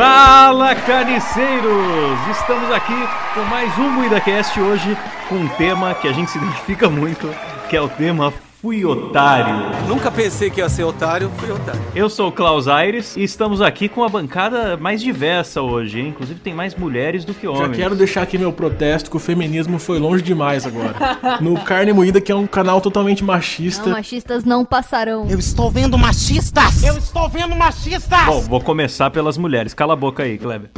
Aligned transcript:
Fala, 0.00 0.74
carniceiros! 0.74 2.18
Estamos 2.30 2.70
aqui 2.70 2.94
com 3.34 3.40
mais 3.50 3.76
um 3.76 3.90
MuidaCast 3.90 4.58
hoje 4.58 4.96
com 5.28 5.34
um 5.34 5.46
tema 5.46 5.94
que 5.94 6.08
a 6.08 6.12
gente 6.12 6.30
se 6.30 6.38
identifica 6.38 6.88
muito, 6.88 7.28
que 7.68 7.76
é 7.76 7.82
o 7.82 7.86
tema 7.86 8.32
Fui 8.60 8.84
Otário. 8.84 9.88
Nunca 9.88 10.10
pensei 10.10 10.50
que 10.50 10.60
ia 10.60 10.68
ser 10.68 10.84
otário, 10.84 11.30
fui 11.38 11.50
otário. 11.50 11.80
Eu 11.94 12.10
sou 12.10 12.28
o 12.28 12.32
Klaus 12.32 12.68
Aires 12.68 13.16
e 13.16 13.22
estamos 13.22 13.62
aqui 13.62 13.88
com 13.88 14.04
a 14.04 14.08
bancada 14.08 14.76
mais 14.76 15.00
diversa 15.00 15.62
hoje, 15.62 15.98
hein? 15.98 16.08
Inclusive 16.08 16.40
tem 16.40 16.52
mais 16.52 16.74
mulheres 16.74 17.24
do 17.24 17.32
que 17.32 17.44
Já 17.46 17.52
homens. 17.52 17.76
quero 17.78 17.94
deixar 17.94 18.20
aqui 18.20 18.36
meu 18.36 18.52
protesto 18.52 19.10
que 19.10 19.16
o 19.16 19.20
feminismo 19.20 19.78
foi 19.78 19.98
longe 19.98 20.22
demais 20.22 20.66
agora. 20.66 20.94
No 21.40 21.58
Carne 21.62 21.94
Moída, 21.94 22.20
que 22.20 22.30
é 22.30 22.36
um 22.36 22.46
canal 22.46 22.82
totalmente 22.82 23.24
machista. 23.24 23.86
Não, 23.86 23.92
machistas 23.92 24.44
não 24.44 24.62
passarão. 24.62 25.26
Eu 25.30 25.38
estou 25.38 25.70
vendo 25.70 25.96
machistas! 25.96 26.82
Eu 26.84 26.98
estou 26.98 27.30
vendo 27.30 27.56
machistas! 27.56 28.26
Bom, 28.26 28.42
vou 28.42 28.60
começar 28.60 29.10
pelas 29.10 29.38
mulheres. 29.38 29.72
Cala 29.72 29.94
a 29.94 29.96
boca 29.96 30.22
aí, 30.22 30.36
Kleber. 30.36 30.68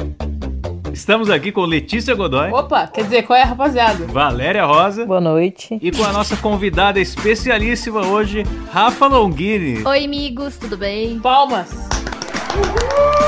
Estamos 0.93 1.29
aqui 1.31 1.51
com 1.51 1.61
Letícia 1.65 2.13
Godoy, 2.13 2.51
Opa, 2.51 2.85
quer 2.85 3.03
dizer, 3.03 3.23
qual 3.23 3.37
é, 3.37 3.41
rapaziada? 3.43 4.05
Valéria 4.05 4.63
Rosa 4.63 5.05
Boa 5.05 5.19
noite. 5.19 5.77
e 5.81 5.91
com 5.91 6.03
a 6.03 6.11
nossa 6.13 6.37
convidada 6.37 6.99
especialíssima 6.99 8.05
hoje, 8.05 8.43
Rafa 8.71 9.07
Longini. 9.07 9.83
Oi, 9.83 10.05
amigos, 10.05 10.55
tudo 10.57 10.77
bem? 10.77 11.19
Palmas. 11.19 11.69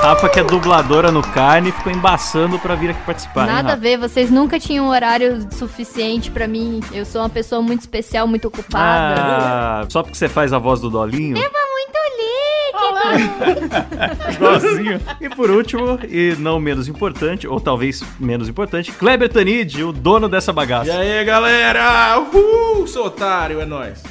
Rafa, 0.04 0.30
que 0.30 0.40
é 0.40 0.44
dubladora 0.44 1.12
no 1.12 1.24
Carne, 1.24 1.72
ficou 1.72 1.92
embaçando 1.92 2.60
pra 2.60 2.76
vir 2.76 2.92
aqui 2.92 3.02
participar. 3.04 3.42
hein, 3.48 3.56
Nada 3.56 3.70
a 3.70 3.72
Rafa? 3.72 3.82
ver, 3.82 3.98
vocês 3.98 4.30
nunca 4.30 4.60
tinham 4.60 4.88
horário 4.88 5.48
suficiente 5.52 6.30
pra 6.30 6.48
mim. 6.48 6.82
Eu 6.94 7.04
sou 7.04 7.22
uma 7.22 7.30
pessoa 7.30 7.64
muito 7.64 7.80
especial, 7.82 8.28
muito 8.28 8.48
ocupada. 8.48 9.16
Ah, 9.20 9.86
só 9.90 10.04
porque 10.04 10.16
você 10.16 10.30
faz 10.30 10.54
a 10.54 10.60
voz 10.60 10.80
do 10.80 10.92
Dolinho? 10.92 11.36
Muito 11.36 11.48
lindo! 11.48 12.55
Igualzinho. 14.34 15.00
E 15.22 15.30
por 15.30 15.50
último, 15.50 16.00
e 16.10 16.36
não 16.40 16.60
menos 16.60 16.88
importante, 16.88 17.48
ou 17.48 17.60
talvez 17.60 18.04
menos 18.20 18.48
importante, 18.50 18.92
Kleber 18.92 19.30
Tanid, 19.30 19.84
o 19.84 19.92
dono 19.92 20.28
dessa 20.28 20.52
E 20.52 20.54
bagaça. 20.54 20.98
aí, 20.98 21.24
galera? 21.26 22.20
Uhul! 22.20 22.88
Sou 22.88 23.06
otário, 23.08 23.60
é 23.62 23.66
nóis. 23.66 24.04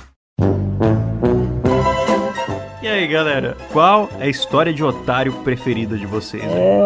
E 2.82 2.86
aí, 2.88 3.06
galera, 3.06 3.56
qual 3.72 4.10
é 4.20 4.24
a 4.24 4.28
história 4.28 4.72
de 4.72 4.84
otário 4.84 5.32
preferida 5.42 5.96
de 5.96 6.04
vocês? 6.06 6.42
É 6.44 6.78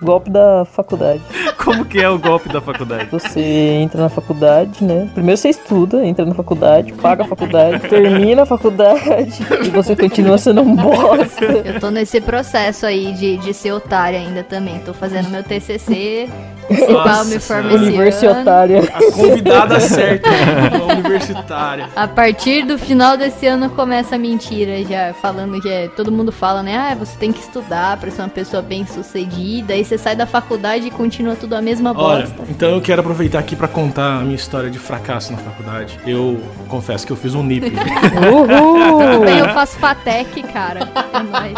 o 0.00 0.04
golpe 0.04 0.28
da 0.28 0.64
faculdade. 0.64 1.22
Como 1.64 1.84
que 1.84 1.98
é 1.98 2.08
o 2.08 2.18
golpe 2.18 2.48
da 2.48 2.60
faculdade? 2.60 3.08
Você 3.10 3.40
entra 3.40 4.02
na 4.02 4.08
faculdade, 4.08 4.84
né? 4.84 5.08
Primeiro 5.14 5.38
você 5.38 5.48
estuda, 5.48 6.04
entra 6.04 6.24
na 6.24 6.34
faculdade, 6.34 6.92
paga 6.92 7.24
a 7.24 7.26
faculdade, 7.26 7.88
termina 7.88 8.42
a 8.42 8.46
faculdade 8.46 9.44
e 9.64 9.70
você 9.70 9.96
continua 9.96 10.36
sendo 10.36 10.60
um 10.60 10.76
bosta. 10.76 11.44
Eu 11.44 11.80
tô 11.80 11.90
nesse 11.90 12.20
processo 12.20 12.84
aí 12.84 13.12
de, 13.12 13.38
de 13.38 13.54
ser 13.54 13.72
otária 13.72 14.18
ainda 14.18 14.42
também. 14.42 14.78
Tô 14.80 14.92
fazendo 14.92 15.30
meu 15.30 15.42
TCC, 15.42 16.28
igual 16.70 17.06
eu 17.06 17.24
me. 17.24 17.74
Universitária. 17.74 18.82
A 18.94 19.12
convidada 19.12 19.80
certa, 19.80 20.28
a 20.88 20.92
universitária. 20.94 21.88
A 21.94 22.08
partir 22.08 22.64
do 22.64 22.78
final 22.78 23.16
desse 23.16 23.46
ano 23.46 23.70
começa 23.70 24.14
a 24.16 24.18
mentira 24.18 24.82
já, 24.84 25.12
falando 25.14 25.60
que 25.60 25.68
é, 25.68 25.88
todo 25.88 26.10
mundo 26.12 26.30
fala, 26.32 26.62
né? 26.62 26.76
Ah, 26.76 26.94
você 26.94 27.16
tem 27.18 27.32
que 27.32 27.40
estudar 27.40 27.96
pra 27.98 28.10
ser 28.10 28.22
uma 28.22 28.28
pessoa 28.28 28.62
bem 28.62 28.86
sucedida. 28.86 29.74
Aí 29.74 29.84
você 29.84 29.98
sai 29.98 30.16
da 30.16 30.26
faculdade 30.26 30.86
e 30.86 30.90
continua 30.90 31.36
tudo 31.36 31.54
a 31.54 31.62
mesma 31.62 31.92
Olha, 31.96 32.26
bosta. 32.26 32.42
então 32.48 32.70
eu 32.70 32.80
quero 32.80 33.00
aproveitar 33.00 33.38
aqui 33.38 33.54
pra 33.56 33.68
contar 33.68 34.18
a 34.18 34.20
minha 34.20 34.36
história 34.36 34.70
de 34.70 34.78
fracasso 34.78 35.32
na 35.32 35.38
faculdade. 35.38 35.98
Eu 36.06 36.40
confesso 36.68 37.06
que 37.06 37.12
eu 37.12 37.16
fiz 37.16 37.34
um 37.34 37.42
NIP. 37.42 37.70
Tudo 37.70 39.24
bem, 39.24 39.38
eu 39.38 39.44
Uhul! 39.44 39.54
faço 39.54 39.76
FATEC, 39.78 40.42
cara. 40.44 40.88
É 41.12 41.22
nóis. 41.22 41.54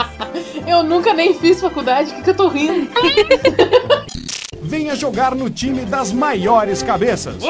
Eu 0.66 0.82
nunca 0.82 1.14
nem 1.14 1.34
fiz 1.34 1.60
faculdade, 1.60 2.10
o 2.10 2.14
que, 2.16 2.22
que 2.22 2.30
eu 2.30 2.34
tô 2.34 2.48
rindo? 2.48 2.88
Venha 4.66 4.96
jogar 4.96 5.32
no 5.32 5.48
time 5.48 5.84
das 5.84 6.12
maiores 6.12 6.82
cabeças. 6.82 7.40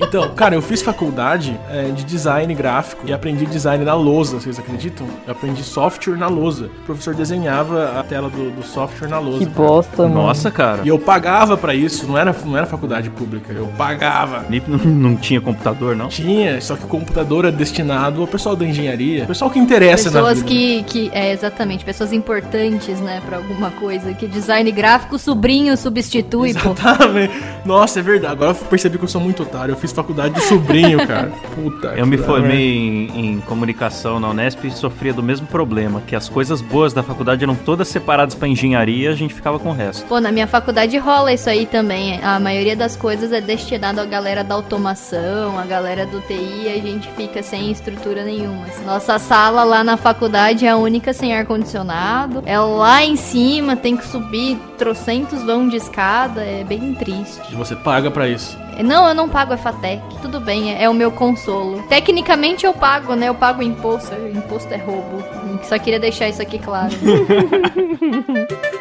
Então, 0.00 0.28
cara, 0.34 0.54
eu 0.54 0.62
fiz 0.62 0.80
faculdade 0.80 1.58
é, 1.70 1.90
de 1.90 2.04
design 2.04 2.54
gráfico 2.54 3.02
e 3.06 3.12
aprendi 3.12 3.44
design 3.46 3.84
na 3.84 3.94
lousa, 3.94 4.38
vocês 4.40 4.58
acreditam? 4.58 5.06
Eu 5.26 5.32
aprendi 5.32 5.62
software 5.62 6.16
na 6.16 6.28
lousa. 6.28 6.66
O 6.66 6.86
professor 6.86 7.14
desenhava 7.14 7.98
a 7.98 8.02
tela 8.02 8.30
do, 8.30 8.50
do 8.50 8.62
software 8.62 9.08
na 9.08 9.18
lousa. 9.18 9.38
Que 9.40 9.46
bosta, 9.46 10.02
mano. 10.04 10.14
Nossa, 10.14 10.50
cara. 10.50 10.82
E 10.84 10.88
eu 10.88 10.98
pagava 10.98 11.56
pra 11.56 11.74
isso, 11.74 12.06
não 12.06 12.16
era, 12.16 12.34
não 12.44 12.56
era 12.56 12.66
faculdade 12.66 13.10
pública, 13.10 13.52
eu 13.52 13.66
pagava. 13.76 14.44
NIP 14.48 14.70
não, 14.70 14.78
não 14.78 15.16
tinha 15.16 15.40
computador, 15.40 15.96
não? 15.96 16.08
Tinha, 16.08 16.60
só 16.60 16.76
que 16.76 16.84
o 16.84 16.88
computador 16.88 17.44
é 17.44 17.50
destinado 17.50 18.20
ao 18.20 18.26
pessoal 18.26 18.54
da 18.54 18.64
engenharia, 18.64 19.26
pessoal 19.26 19.50
que 19.50 19.58
interessa 19.58 20.10
na 20.10 20.20
Pessoas 20.20 20.38
vida. 20.38 20.48
que, 20.48 20.82
que. 20.84 21.10
É, 21.12 21.32
exatamente, 21.32 21.84
pessoas 21.84 22.12
importantes, 22.12 23.00
né, 23.00 23.20
pra 23.26 23.38
alguma 23.38 23.70
coisa. 23.72 24.14
Que 24.14 24.26
design 24.26 24.70
gráfico, 24.70 25.18
sobrinho 25.18 25.76
substitui, 25.76 26.54
pô. 26.54 26.70
Exatamente. 26.70 27.34
Nossa, 27.64 27.98
é 27.98 28.02
verdade. 28.02 28.32
Agora 28.34 28.50
eu 28.52 28.54
percebi 28.54 28.96
que 28.98 29.04
eu 29.04 29.08
sou 29.08 29.20
muito 29.20 29.42
otário. 29.42 29.72
Eu 29.72 29.76
fiz 29.76 29.87
faculdade 29.92 30.34
de 30.34 30.42
sobrinho, 30.42 31.06
cara. 31.06 31.32
Puta. 31.54 31.88
Eu 31.96 32.06
me 32.06 32.16
formei 32.16 32.76
em, 32.76 33.34
em 33.34 33.40
comunicação 33.40 34.20
na 34.20 34.30
Unesp 34.30 34.64
e 34.64 34.70
sofria 34.70 35.12
do 35.12 35.22
mesmo 35.22 35.46
problema, 35.46 36.02
que 36.06 36.14
as 36.14 36.28
coisas 36.28 36.60
boas 36.60 36.92
da 36.92 37.02
faculdade 37.02 37.44
eram 37.44 37.54
todas 37.54 37.88
separadas 37.88 38.34
pra 38.34 38.48
engenharia 38.48 39.08
e 39.10 39.12
a 39.12 39.14
gente 39.14 39.34
ficava 39.34 39.58
com 39.58 39.70
o 39.70 39.72
resto. 39.72 40.06
Pô, 40.06 40.20
na 40.20 40.32
minha 40.32 40.46
faculdade 40.46 40.96
rola 40.98 41.32
isso 41.32 41.48
aí 41.48 41.66
também. 41.66 42.20
A 42.22 42.38
maioria 42.38 42.76
das 42.76 42.96
coisas 42.96 43.32
é 43.32 43.40
destinado 43.40 44.00
à 44.00 44.04
galera 44.04 44.42
da 44.42 44.54
automação, 44.54 45.58
a 45.58 45.64
galera 45.64 46.06
do 46.06 46.20
TI, 46.20 46.64
e 46.64 46.68
a 46.68 46.80
gente 46.80 47.08
fica 47.12 47.42
sem 47.42 47.70
estrutura 47.70 48.24
nenhuma. 48.24 48.66
Nossa 48.84 49.18
sala 49.18 49.64
lá 49.64 49.84
na 49.84 49.96
faculdade 49.96 50.66
é 50.66 50.70
a 50.70 50.76
única 50.76 51.12
sem 51.12 51.34
ar-condicionado. 51.34 52.42
É 52.46 52.58
lá 52.58 53.04
em 53.04 53.16
cima, 53.16 53.76
tem 53.76 53.96
que 53.96 54.06
subir 54.06 54.58
trocentos 54.78 55.42
vão 55.42 55.68
de 55.68 55.76
escada, 55.76 56.42
é 56.42 56.64
bem 56.64 56.94
triste. 56.94 57.40
E 57.50 57.54
você 57.54 57.74
paga 57.74 58.10
pra 58.10 58.28
isso. 58.28 58.56
Não, 58.82 59.08
eu 59.08 59.14
não 59.14 59.28
pago 59.28 59.52
a 59.52 59.56
FATEC. 59.56 60.02
Tudo 60.22 60.40
bem, 60.40 60.72
é, 60.74 60.84
é 60.84 60.88
o 60.88 60.94
meu 60.94 61.10
consolo. 61.10 61.82
Tecnicamente 61.88 62.64
eu 62.64 62.72
pago, 62.72 63.14
né? 63.14 63.28
Eu 63.28 63.34
pago 63.34 63.62
imposto. 63.62 64.14
Imposto 64.14 64.72
é 64.72 64.76
roubo. 64.76 65.22
Só 65.64 65.78
queria 65.78 65.98
deixar 65.98 66.28
isso 66.28 66.40
aqui 66.40 66.58
claro. 66.58 66.94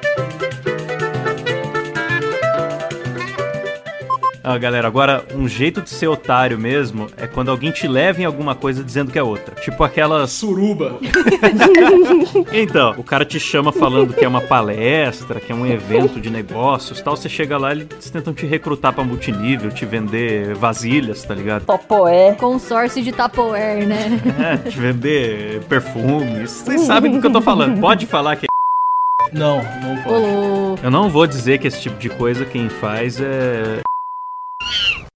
Ah, 4.49 4.57
galera, 4.57 4.87
agora 4.87 5.25
um 5.35 5.45
jeito 5.45 5.81
de 5.81 5.89
ser 5.89 6.07
otário 6.07 6.57
mesmo 6.57 7.07
é 7.17 7.27
quando 7.27 7.51
alguém 7.51 7.69
te 7.69 7.85
leva 7.85 8.21
em 8.21 8.23
alguma 8.23 8.55
coisa 8.55 8.81
dizendo 8.81 9.11
que 9.11 9.19
é 9.19 9.23
outra. 9.23 9.53
Tipo 9.55 9.83
aquelas. 9.83 10.31
Suruba. 10.31 10.97
Então, 12.53 12.93
o 12.97 13.03
cara 13.03 13.25
te 13.25 13.39
chama 13.39 13.71
falando 13.71 14.13
que 14.13 14.23
é 14.23 14.27
uma 14.27 14.41
palestra, 14.41 15.39
que 15.39 15.51
é 15.51 15.55
um 15.55 15.65
evento 15.65 16.19
de 16.19 16.29
negócios 16.29 17.01
tal. 17.01 17.17
Você 17.17 17.27
chega 17.27 17.57
lá, 17.57 17.71
eles 17.71 18.09
tentam 18.11 18.33
te 18.33 18.45
recrutar 18.45 18.93
pra 18.93 19.03
multinível, 19.03 19.69
te 19.69 19.85
vender 19.85 20.55
vasilhas, 20.55 21.23
tá 21.23 21.33
ligado? 21.33 21.65
Topoé. 21.65 22.33
Consórcio 22.33 23.03
de 23.03 23.11
Tupperware, 23.11 23.85
né? 23.85 24.19
É, 24.39 24.69
te 24.69 24.79
vender 24.79 25.61
perfumes. 25.65 26.51
Vocês 26.51 26.81
sabem 26.81 27.11
do 27.11 27.19
que 27.19 27.27
eu 27.27 27.31
tô 27.31 27.41
falando. 27.41 27.79
Pode 27.79 28.05
falar 28.05 28.35
que 28.37 28.45
é. 28.45 29.37
Não, 29.37 29.57
não 29.57 30.03
pode. 30.03 30.83
Eu 30.83 30.91
não 30.91 31.09
vou 31.09 31.27
dizer 31.27 31.57
que 31.57 31.67
esse 31.67 31.81
tipo 31.81 31.97
de 31.99 32.09
coisa 32.09 32.45
quem 32.45 32.69
faz 32.69 33.19
é. 33.19 33.81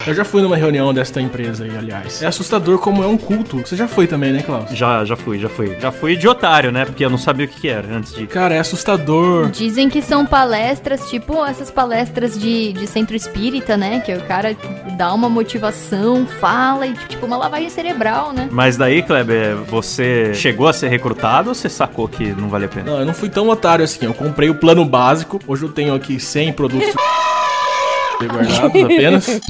Eu 0.08 0.16
já 0.16 0.26
fui 0.26 0.42
numa 0.42 0.58
reunião 0.58 0.94
desta 0.94 1.22
empresa 1.22 1.64
aí, 1.64 1.78
aliás. 1.78 2.22
É 2.24 2.28
assustador 2.28 2.80
como 2.80 3.04
é 3.04 3.08
um 3.08 3.18
culto. 3.18 3.58
Você 3.58 3.76
já 3.76 3.88
foi 3.88 4.08
também, 4.08 4.32
né, 4.32 4.42
Klaus? 4.42 4.72
Já, 4.72 5.06
já 5.06 5.16
fui, 5.16 5.38
já 5.38 5.48
fui. 5.48 5.78
Já 5.80 5.92
fui 5.92 6.16
de 6.16 6.28
otário, 6.28 6.72
né? 6.72 6.86
Porque 6.86 7.06
eu 7.06 7.10
não 7.10 7.18
sabia 7.18 7.46
o 7.46 7.50
que, 7.50 7.62
que 7.62 7.68
era 7.68 7.88
antes 7.96 8.14
de. 8.14 8.26
Cara, 8.26 8.56
é 8.56 8.60
assustador. 8.60 9.50
Dizem 9.52 9.90
que 9.90 10.02
são 10.02 10.26
palestras, 10.26 11.10
tipo 11.10 11.46
essas 11.46 11.70
palestras 11.70 12.40
de, 12.40 12.74
de 12.74 12.88
centro 12.88 13.16
espírita, 13.16 13.78
né? 13.78 14.00
Que 14.00 14.14
o 14.14 14.22
cara 14.22 14.56
dá 14.98 15.14
uma 15.14 15.30
motivação, 15.30 16.26
fala 16.26 16.88
e 16.88 16.94
tipo 17.08 17.26
uma 17.26 17.38
lavagem 17.38 17.70
cerebral, 17.70 18.34
né? 18.34 18.50
Mas 18.52 18.78
daí, 18.78 19.04
Kleber, 19.04 19.58
você 19.68 20.34
chegou 20.34 20.68
a 20.68 20.74
ser 20.74 20.90
recrutado 20.90 21.50
ou 21.50 21.56
você 21.56 21.70
sacou 21.70 22.08
que 22.08 22.32
não 22.34 22.50
vale 22.50 22.66
a 22.66 22.70
pena? 22.70 22.92
Não, 22.92 23.00
eu 23.00 23.06
não 23.06 23.14
fui 23.14 23.30
tão 23.30 23.50
otário 23.50 23.86
assim. 23.86 24.06
Eu 24.06 24.14
comprei 24.14 24.50
o 24.50 24.56
plano 24.56 24.84
básico. 24.84 25.40
Hoje 25.48 25.64
eu 25.64 25.70
tenho 25.70 25.94
aqui 25.94 26.20
100 26.20 26.54
produtos 26.54 26.90
guardados 28.20 28.84
apenas. 28.84 29.42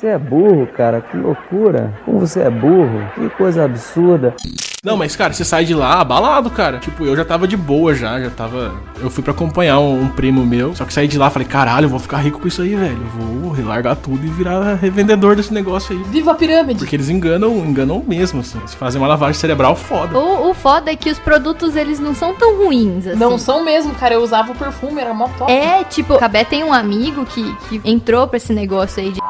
Você 0.00 0.06
é 0.06 0.18
burro, 0.18 0.66
cara, 0.66 1.02
que 1.02 1.14
loucura. 1.14 1.92
Como 2.06 2.20
você 2.20 2.40
é 2.40 2.48
burro, 2.48 3.06
que 3.14 3.28
coisa 3.36 3.66
absurda. 3.66 4.34
Não, 4.82 4.96
mas, 4.96 5.14
cara, 5.14 5.30
você 5.30 5.44
sai 5.44 5.66
de 5.66 5.74
lá 5.74 6.00
abalado, 6.00 6.48
cara. 6.48 6.78
Tipo, 6.78 7.04
eu 7.04 7.14
já 7.14 7.22
tava 7.22 7.46
de 7.46 7.54
boa 7.54 7.94
já, 7.94 8.18
já 8.18 8.30
tava. 8.30 8.72
Eu 8.98 9.10
fui 9.10 9.22
pra 9.22 9.34
acompanhar 9.34 9.78
um, 9.78 10.04
um 10.04 10.08
primo 10.08 10.46
meu. 10.46 10.74
Só 10.74 10.86
que 10.86 10.94
saí 10.94 11.06
de 11.06 11.18
lá 11.18 11.28
falei, 11.28 11.46
caralho, 11.46 11.84
eu 11.84 11.90
vou 11.90 11.98
ficar 11.98 12.16
rico 12.16 12.40
com 12.40 12.48
isso 12.48 12.62
aí, 12.62 12.74
velho. 12.74 12.96
Eu 12.96 13.52
vou 13.52 13.66
largar 13.66 13.94
tudo 13.94 14.24
e 14.24 14.28
virar 14.30 14.76
revendedor 14.76 15.36
desse 15.36 15.52
negócio 15.52 15.94
aí. 15.94 16.02
Viva 16.04 16.30
a 16.30 16.34
pirâmide! 16.34 16.78
Porque 16.78 16.96
eles 16.96 17.10
enganam, 17.10 17.58
enganam 17.58 18.02
mesmo, 18.08 18.40
assim. 18.40 18.56
Eles 18.56 18.72
fazem 18.72 18.98
uma 18.98 19.06
lavagem 19.06 19.38
cerebral 19.38 19.76
foda. 19.76 20.18
O, 20.18 20.48
o 20.48 20.54
foda 20.54 20.90
é 20.90 20.96
que 20.96 21.10
os 21.10 21.18
produtos, 21.18 21.76
eles 21.76 22.00
não 22.00 22.14
são 22.14 22.34
tão 22.34 22.56
ruins, 22.64 23.06
assim. 23.06 23.18
Não 23.18 23.36
são 23.36 23.62
mesmo, 23.62 23.94
cara. 23.94 24.14
Eu 24.14 24.22
usava 24.22 24.52
o 24.52 24.54
perfume, 24.54 24.98
era 24.98 25.12
mó 25.12 25.28
top. 25.36 25.52
É, 25.52 25.84
tipo, 25.84 26.16
Cabé 26.18 26.42
tem 26.42 26.64
um 26.64 26.72
amigo 26.72 27.26
que, 27.26 27.54
que 27.68 27.82
entrou 27.84 28.26
pra 28.26 28.38
esse 28.38 28.54
negócio 28.54 29.02
aí 29.02 29.12
de. 29.12 29.20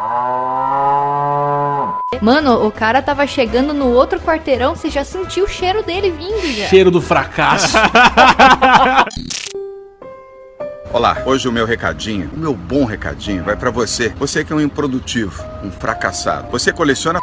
Mano, 2.21 2.67
o 2.67 2.73
cara 2.73 3.01
tava 3.01 3.27
chegando 3.27 3.73
no 3.73 3.87
outro 3.87 4.21
quarteirão, 4.21 4.75
você 4.75 4.91
já 4.91 5.05
sentiu 5.05 5.45
o 5.45 5.49
cheiro 5.49 5.83
dele 5.83 6.11
vindo 6.11 6.45
já. 6.55 6.67
Cheiro 6.67 6.91
do 6.91 7.01
fracasso. 7.01 7.79
Olá, 10.93 11.23
hoje 11.25 11.49
o 11.49 11.53
meu 11.53 11.65
recadinho, 11.65 12.29
o 12.35 12.39
meu 12.39 12.53
bom 12.53 12.85
recadinho 12.85 13.45
vai 13.45 13.57
pra 13.57 13.71
você. 13.71 14.09
Você 14.19 14.45
que 14.45 14.53
é 14.53 14.57
um 14.57 14.61
improdutivo, 14.61 15.43
um 15.63 15.71
fracassado. 15.71 16.51
Você 16.51 16.73
coleciona 16.73 17.21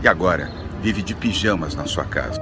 e 0.00 0.08
agora 0.08 0.50
vive 0.80 1.02
de 1.02 1.14
pijamas 1.14 1.74
na 1.74 1.84
sua 1.84 2.04
casa. 2.04 2.40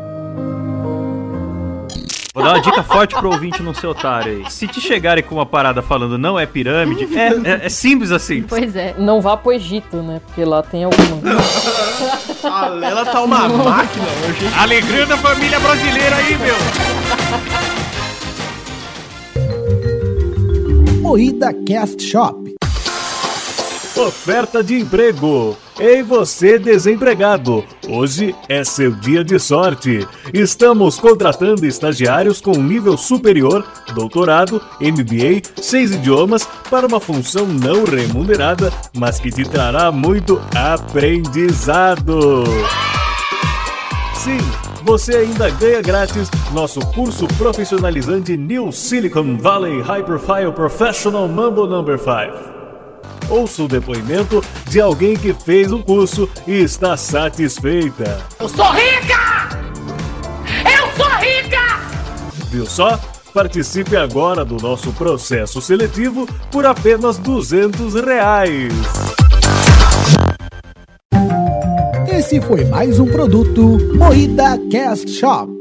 Vou 2.33 2.45
dar 2.45 2.51
uma 2.51 2.61
dica 2.61 2.85
forte 2.85 3.17
pro 3.17 3.29
ouvinte 3.29 3.61
não 3.61 3.75
ser 3.75 3.89
otário 3.89 4.33
aí. 4.33 4.45
Se 4.51 4.69
te 4.69 4.81
chegarem 4.81 5.25
com 5.25 5.35
uma 5.35 5.47
parada 5.47 5.83
falando 5.83 6.17
não 6.17 6.39
é 6.39 6.47
pirâmide, 6.47 7.09
é, 7.19 7.29
é, 7.29 7.67
é 7.67 7.69
simples 7.69 8.13
assim. 8.13 8.43
Pois 8.43 8.77
é. 8.77 8.95
Não 8.97 9.21
vá 9.21 9.37
pro 9.37 9.53
Egito, 9.53 9.97
né? 9.97 10.21
Porque 10.25 10.45
lá 10.45 10.63
tem 10.63 10.85
alguma. 10.85 11.21
A 12.49 12.69
Lela 12.69 13.05
tá 13.05 13.21
uma 13.23 13.49
máquina 13.49 14.07
hoje. 14.29 14.47
Alegria 14.57 15.07
da 15.07 15.17
família 15.17 15.59
brasileira 15.59 16.17
aí, 16.17 16.39
meu. 16.39 16.55
Moída 21.03 21.53
Cast 21.67 22.01
Shop. 22.01 22.50
Oferta 24.01 24.65
de 24.65 24.81
emprego. 24.81 25.55
Ei 25.79 26.03
você 26.03 26.59
desempregado, 26.59 27.63
hoje 27.87 28.35
é 28.49 28.65
seu 28.65 28.93
dia 28.93 29.23
de 29.23 29.39
sorte. 29.39 30.09
Estamos 30.33 30.99
contratando 30.99 31.67
estagiários 31.67 32.41
com 32.41 32.53
nível 32.53 32.97
superior, 32.97 33.63
doutorado, 33.95 34.59
MBA, 34.81 35.43
seis 35.61 35.93
idiomas, 35.93 36.49
para 36.71 36.87
uma 36.87 36.99
função 36.99 37.47
não 37.47 37.85
remunerada, 37.85 38.73
mas 38.97 39.21
que 39.21 39.31
te 39.31 39.45
trará 39.45 39.93
muito 39.93 40.41
aprendizado. 40.57 42.45
Sim, 44.15 44.39
você 44.83 45.17
ainda 45.19 45.51
ganha 45.51 45.83
grátis 45.83 46.31
nosso 46.53 46.81
curso 46.95 47.29
profissionalizante 47.37 48.35
New 48.35 48.73
Silicon 48.73 49.37
Valley 49.37 49.83
High 49.83 50.05
Profile 50.05 50.53
Professional 50.53 51.29
Mambo 51.29 51.67
Number 51.67 51.99
5. 51.99 52.60
Ouça 53.29 53.63
o 53.63 53.69
depoimento 53.69 54.43
de 54.69 54.81
alguém 54.81 55.17
que 55.17 55.33
fez 55.33 55.71
o 55.73 55.83
curso 55.83 56.29
e 56.47 56.63
está 56.63 56.97
satisfeita. 56.97 58.19
Eu 58.41 58.49
sou 58.49 58.73
rica! 58.73 59.49
Eu 60.65 60.97
sou 60.97 61.11
rica! 61.19 61.79
Viu 62.51 62.67
só? 62.67 62.99
Participe 63.33 63.97
agora 63.97 64.45
do 64.45 64.57
nosso 64.57 64.93
processo 64.93 65.61
seletivo 65.61 66.27
por 66.51 66.67
apenas 66.67 67.17
200 67.19 67.95
reais. 67.95 68.73
Esse 72.09 72.41
foi 72.41 72.65
mais 72.65 72.99
um 72.99 73.07
produto 73.07 73.79
Moída 73.97 74.59
Cast 74.71 75.09
Shop. 75.11 75.60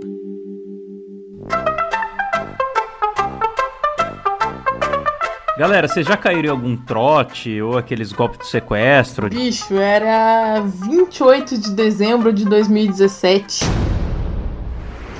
Galera, 5.59 5.89
vocês 5.89 6.07
já 6.07 6.15
caíram 6.15 6.45
em 6.45 6.51
algum 6.51 6.77
trote 6.77 7.61
ou 7.61 7.77
aqueles 7.77 8.13
golpes 8.13 8.39
de 8.39 8.47
sequestro? 8.47 9.27
Bicho, 9.27 9.75
era 9.75 10.61
28 10.61 11.57
de 11.57 11.71
dezembro 11.71 12.31
de 12.31 12.45
2017. 12.45 13.65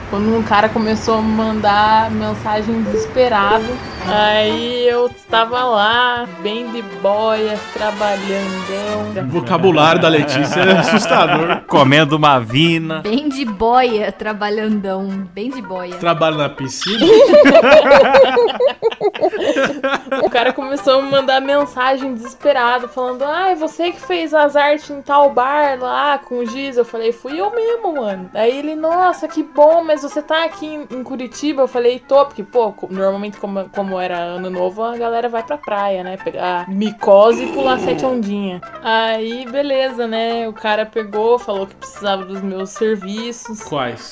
Quando 0.10 0.36
um 0.36 0.42
cara 0.42 0.68
começou 0.70 1.20
a 1.20 1.22
mandar 1.22 2.10
mensagem 2.10 2.82
desesperado. 2.84 3.66
Aí 4.08 4.88
eu 4.88 5.08
tava 5.30 5.64
lá, 5.64 6.28
bem 6.42 6.72
de 6.72 6.82
boia, 6.82 7.60
trabalhando. 7.74 9.28
O 9.28 9.30
vocabulário 9.30 10.02
da 10.02 10.08
Letícia 10.08 10.62
é 10.62 10.78
assustador. 10.78 11.62
Comendo 11.68 12.16
uma 12.16 12.40
vina. 12.40 13.02
Bem 13.02 13.30
de 13.30 13.46
boia, 13.46 14.12
trabalhandão. 14.12 15.28
Bem 15.32 15.52
de 15.52 15.62
boia. 15.62 15.96
Trabalho 15.96 16.38
na 16.38 16.50
piscina. 16.50 17.06
O 20.24 20.30
cara 20.30 20.54
começou 20.54 21.00
a 21.00 21.02
me 21.02 21.10
mandar 21.10 21.42
mensagem 21.42 22.14
desesperado, 22.14 22.88
falando: 22.88 23.24
Ai, 23.24 23.56
você 23.56 23.92
que 23.92 24.02
fez 24.02 24.34
as 24.34 24.56
artes 24.56 24.90
em 24.90 25.02
tal 25.02 25.32
bar 25.32 25.78
lá 25.80 26.18
com 26.18 26.40
o 26.40 26.46
Giz. 26.46 26.78
Eu 26.78 26.86
falei: 26.86 27.12
Fui 27.12 27.40
eu 27.40 27.52
mesmo, 27.54 27.94
mano. 27.94 28.30
Daí 28.34 28.58
ele: 28.58 28.76
Nossa, 28.76 29.28
que 29.28 29.44
bom, 29.44 29.84
mas 29.84 29.99
você 30.02 30.22
tá 30.22 30.46
aqui 30.46 30.88
em, 30.90 31.04
Curitiba? 31.04 31.64
Eu 31.64 31.68
falei: 31.68 32.00
Tô, 32.00 32.26
porque, 32.26 32.44
pô, 32.44 32.74
normalmente, 32.90 33.38
como, 33.38 33.70
como 33.70 34.00
era 34.00 34.18
ano 34.18 34.50
novo, 34.50 34.84
a 34.84 34.98
galera 34.98 35.30
vai 35.30 35.44
pra 35.44 35.58
praia, 35.58 36.04
né? 36.04 36.18
Pegar 36.18 36.70
micose 36.70 37.44
e 37.44 37.52
pular 37.52 37.80
sete 37.80 38.06
ondinhas. 38.06 38.62
Aí, 38.84 39.46
beleza, 39.50 40.08
né? 40.08 40.48
O 40.48 40.54
cara 40.54 40.86
pegou, 40.86 41.40
falou 41.40 41.68
que 41.68 41.76
precisava 41.76 42.26
dos 42.26 42.42
meus 42.42 42.70
serviços. 42.72 43.62
Quais? 43.64 44.10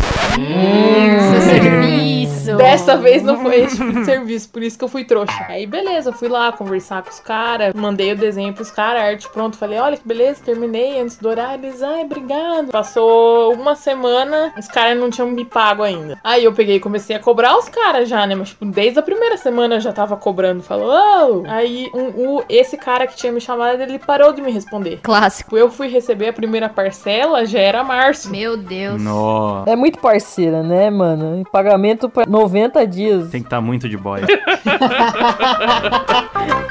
Seu 1.32 1.42
serviço. 1.42 2.58
Dessa 2.58 2.98
vez 2.98 3.24
não 3.24 3.42
foi 3.42 3.62
esse 3.62 3.78
tipo 3.78 3.92
de 3.92 4.06
serviço, 4.06 4.50
por 4.50 4.64
isso 4.64 4.78
que 4.78 4.84
eu 4.84 4.88
fui 4.88 5.04
trouxa. 5.04 5.46
Aí 5.48 5.66
beleza, 5.66 6.12
fui 6.12 6.28
lá 6.28 6.52
conversar 6.52 7.04
com 7.04 7.10
os 7.10 7.20
caras, 7.20 7.74
mandei 7.74 8.14
o 8.14 8.16
desenho 8.16 8.54
pros 8.54 8.72
caras, 8.72 9.02
arte 9.02 9.30
pronto. 9.30 9.58
Falei, 9.58 9.80
olha 9.80 9.98
que 9.98 10.08
beleza, 10.08 10.42
terminei 10.44 11.00
antes 11.00 11.18
do 11.18 11.30
horário. 11.30 11.66
Eles, 11.66 11.82
ai, 11.82 12.04
obrigado. 12.04 12.68
Passou 12.72 13.54
uma 13.54 13.76
semana, 13.76 14.54
os 14.58 14.68
caras 14.68 14.98
não 14.98 15.10
tinham 15.10 15.30
me 15.30 15.46
pago 15.46 15.77
ainda. 15.84 16.18
Aí 16.24 16.44
eu 16.44 16.54
peguei 16.54 16.76
e 16.76 16.80
comecei 16.80 17.16
a 17.16 17.20
cobrar 17.20 17.58
os 17.58 17.70
caras 17.70 18.10
já, 18.10 18.26
né? 18.26 18.36
Mas 18.36 18.50
tipo, 18.50 18.66
desde 18.66 19.00
a 19.00 19.04
primeira 19.04 19.38
semana 19.38 19.76
eu 19.76 19.80
já 19.80 19.94
tava 19.94 20.18
cobrando. 20.18 20.64
Falou, 20.64 20.90
oh! 20.90 21.44
Aí 21.48 21.90
um, 21.94 22.38
o, 22.38 22.44
esse 22.50 22.78
cara 22.78 23.08
que 23.08 23.16
tinha 23.16 23.32
me 23.32 23.42
chamado, 23.42 23.82
ele 23.82 24.00
parou 24.00 24.34
de 24.34 24.42
me 24.42 24.52
responder. 24.52 25.00
Clássico. 25.02 25.58
Eu 25.58 25.70
fui 25.70 25.88
receber 25.88 26.30
a 26.30 26.34
primeira 26.34 26.70
parcela, 26.70 27.46
já 27.46 27.60
era 27.60 27.84
março. 27.84 28.30
Meu 28.30 28.58
Deus. 28.58 29.02
Nossa. 29.02 29.70
É 29.70 29.76
muito 29.76 30.00
parceira, 30.00 30.64
né, 30.64 30.90
mano? 30.90 31.44
Pagamento 31.52 32.10
pra 32.10 32.26
90 32.26 32.88
dias. 32.88 33.30
Tem 33.30 33.42
que 33.42 33.48
estar 33.48 33.62
muito 33.62 33.88
de 33.88 33.98
boia. 33.98 34.26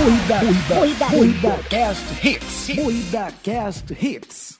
Moída, 0.00 0.42
Moída, 0.42 0.76
Moída, 0.78 1.08
Moída 1.10 1.52
Cast 1.68 2.26
Hits. 2.26 2.74
Moída 2.74 3.32
Cast 3.42 3.92
Hits. 3.92 4.58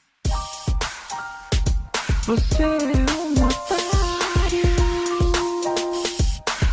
Você 2.26 2.62
é 2.62 2.66
um 2.66 3.32
otário. 3.46 4.68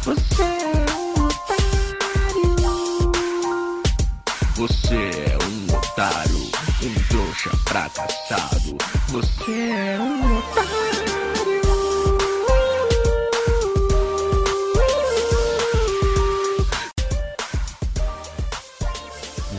Você 0.03 0.43
é 0.43 0.85
um 0.97 1.11
otário. 1.25 2.55
Você 4.57 4.95
é 4.95 5.37
um 5.45 5.77
otário, 5.77 6.41
um 6.83 6.93
trouxa 7.07 7.51
fracassado. 7.65 8.77
Você 9.07 9.51
é 9.53 9.97
um 9.97 10.39
otário. 10.39 10.96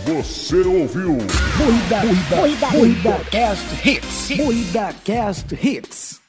Você 0.08 0.62
ouviu? 0.62 1.18
Moída, 1.58 2.02
Moída, 2.02 2.36
Moída, 2.38 2.66
Moída 2.70 3.20
Cast 3.30 3.86
Hits. 3.86 4.36
Moída 4.38 4.94
Cast 5.04 5.54
Hits. 5.54 6.20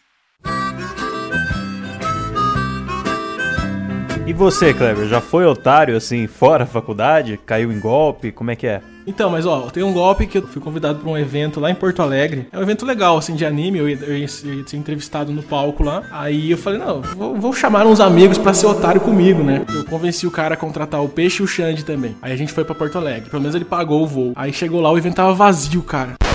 E 4.27 4.33
você, 4.33 4.73
Kleber, 4.73 5.07
já 5.07 5.21
foi 5.21 5.45
otário 5.45 5.95
assim, 5.95 6.27
fora 6.27 6.65
a 6.65 6.67
faculdade? 6.67 7.39
Caiu 7.45 7.71
em 7.71 7.79
golpe? 7.79 8.33
Como 8.33 8.51
é 8.51 8.55
que 8.57 8.67
é? 8.67 8.81
Então, 9.09 9.31
mas 9.31 9.43
ó, 9.43 9.61
tem 9.71 9.81
um 9.81 9.91
golpe 9.91 10.27
que 10.27 10.37
eu 10.37 10.45
fui 10.45 10.61
convidado 10.61 10.99
pra 10.99 11.09
um 11.09 11.17
evento 11.17 11.59
lá 11.59 11.71
em 11.71 11.73
Porto 11.73 11.99
Alegre. 11.99 12.47
É 12.51 12.59
um 12.59 12.61
evento 12.61 12.85
legal, 12.85 13.17
assim, 13.17 13.33
de 13.33 13.43
anime. 13.43 13.79
Eu 13.79 13.89
ia, 13.89 13.97
eu 14.03 14.15
ia 14.15 14.27
ser 14.27 14.77
entrevistado 14.77 15.31
no 15.31 15.41
palco 15.41 15.83
lá. 15.83 16.03
Aí 16.11 16.51
eu 16.51 16.57
falei, 16.57 16.77
não, 16.77 17.01
vou, 17.01 17.35
vou 17.35 17.51
chamar 17.51 17.87
uns 17.87 17.99
amigos 17.99 18.37
pra 18.37 18.53
ser 18.53 18.67
otário 18.67 19.01
comigo, 19.01 19.41
né? 19.41 19.65
Eu 19.67 19.83
convenci 19.85 20.27
o 20.27 20.31
cara 20.31 20.53
a 20.53 20.57
contratar 20.57 21.03
o 21.03 21.09
Peixe 21.09 21.41
e 21.41 21.43
o 21.43 21.47
Xande 21.47 21.83
também. 21.83 22.15
Aí 22.21 22.31
a 22.31 22.35
gente 22.35 22.53
foi 22.53 22.63
pra 22.63 22.75
Porto 22.75 22.99
Alegre. 22.99 23.31
Pelo 23.31 23.41
menos 23.41 23.55
ele 23.55 23.65
pagou 23.65 24.03
o 24.03 24.07
voo. 24.07 24.33
Aí 24.35 24.53
chegou 24.53 24.79
lá, 24.79 24.91
o 24.91 24.97
evento 24.97 25.15
tava 25.15 25.33
vazio, 25.33 25.81
cara. 25.81 26.28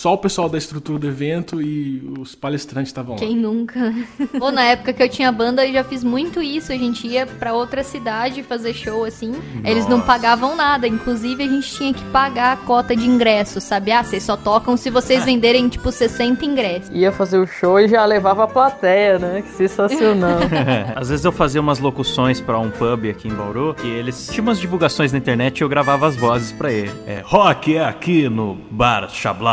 Só 0.00 0.14
o 0.14 0.16
pessoal 0.16 0.48
da 0.48 0.56
estrutura 0.56 0.98
do 0.98 1.06
evento 1.06 1.60
e 1.60 2.02
os 2.18 2.34
palestrantes 2.34 2.88
estavam 2.88 3.16
lá. 3.16 3.18
Quem 3.18 3.36
nunca? 3.36 3.94
Pô, 4.38 4.50
na 4.50 4.64
época 4.64 4.94
que 4.94 5.02
eu 5.02 5.10
tinha 5.10 5.30
banda, 5.30 5.66
eu 5.66 5.74
já 5.74 5.84
fiz 5.84 6.02
muito 6.02 6.40
isso. 6.40 6.72
A 6.72 6.74
gente 6.74 7.06
ia 7.06 7.26
pra 7.26 7.52
outra 7.52 7.84
cidade 7.84 8.42
fazer 8.42 8.72
show 8.72 9.04
assim. 9.04 9.34
Eles 9.62 9.86
não 9.86 10.00
pagavam 10.00 10.56
nada. 10.56 10.88
Inclusive, 10.88 11.44
a 11.44 11.46
gente 11.46 11.70
tinha 11.70 11.92
que 11.92 12.02
pagar 12.06 12.54
a 12.54 12.56
cota 12.56 12.96
de 12.96 13.06
ingresso, 13.06 13.60
sabe? 13.60 13.92
Ah, 13.92 14.02
vocês 14.02 14.22
só 14.22 14.38
tocam 14.38 14.74
se 14.74 14.88
vocês 14.88 15.22
venderem, 15.22 15.68
tipo, 15.68 15.92
60 15.92 16.46
ingressos. 16.46 16.88
Ia 16.96 17.12
fazer 17.12 17.36
o 17.36 17.46
show 17.46 17.78
e 17.78 17.86
já 17.86 18.02
levava 18.06 18.44
a 18.44 18.48
plateia, 18.48 19.18
né? 19.18 19.42
Que 19.42 19.50
sensacional. 19.50 20.38
Às 20.96 21.10
vezes 21.10 21.26
eu 21.26 21.32
fazia 21.32 21.60
umas 21.60 21.78
locuções 21.78 22.40
pra 22.40 22.58
um 22.58 22.70
pub 22.70 23.04
aqui 23.10 23.28
em 23.28 23.34
Bauru 23.34 23.76
e 23.84 23.88
eles 23.88 24.28
tinham 24.32 24.44
umas 24.44 24.58
divulgações 24.58 25.12
na 25.12 25.18
internet 25.18 25.58
e 25.58 25.62
eu 25.62 25.68
gravava 25.68 26.06
as 26.06 26.16
vozes 26.16 26.52
pra 26.52 26.72
ele. 26.72 26.90
É, 27.06 27.20
rock 27.22 27.76
é 27.76 27.84
aqui 27.84 28.30
no 28.30 28.54
Bar 28.70 29.10
Chablau. 29.10 29.52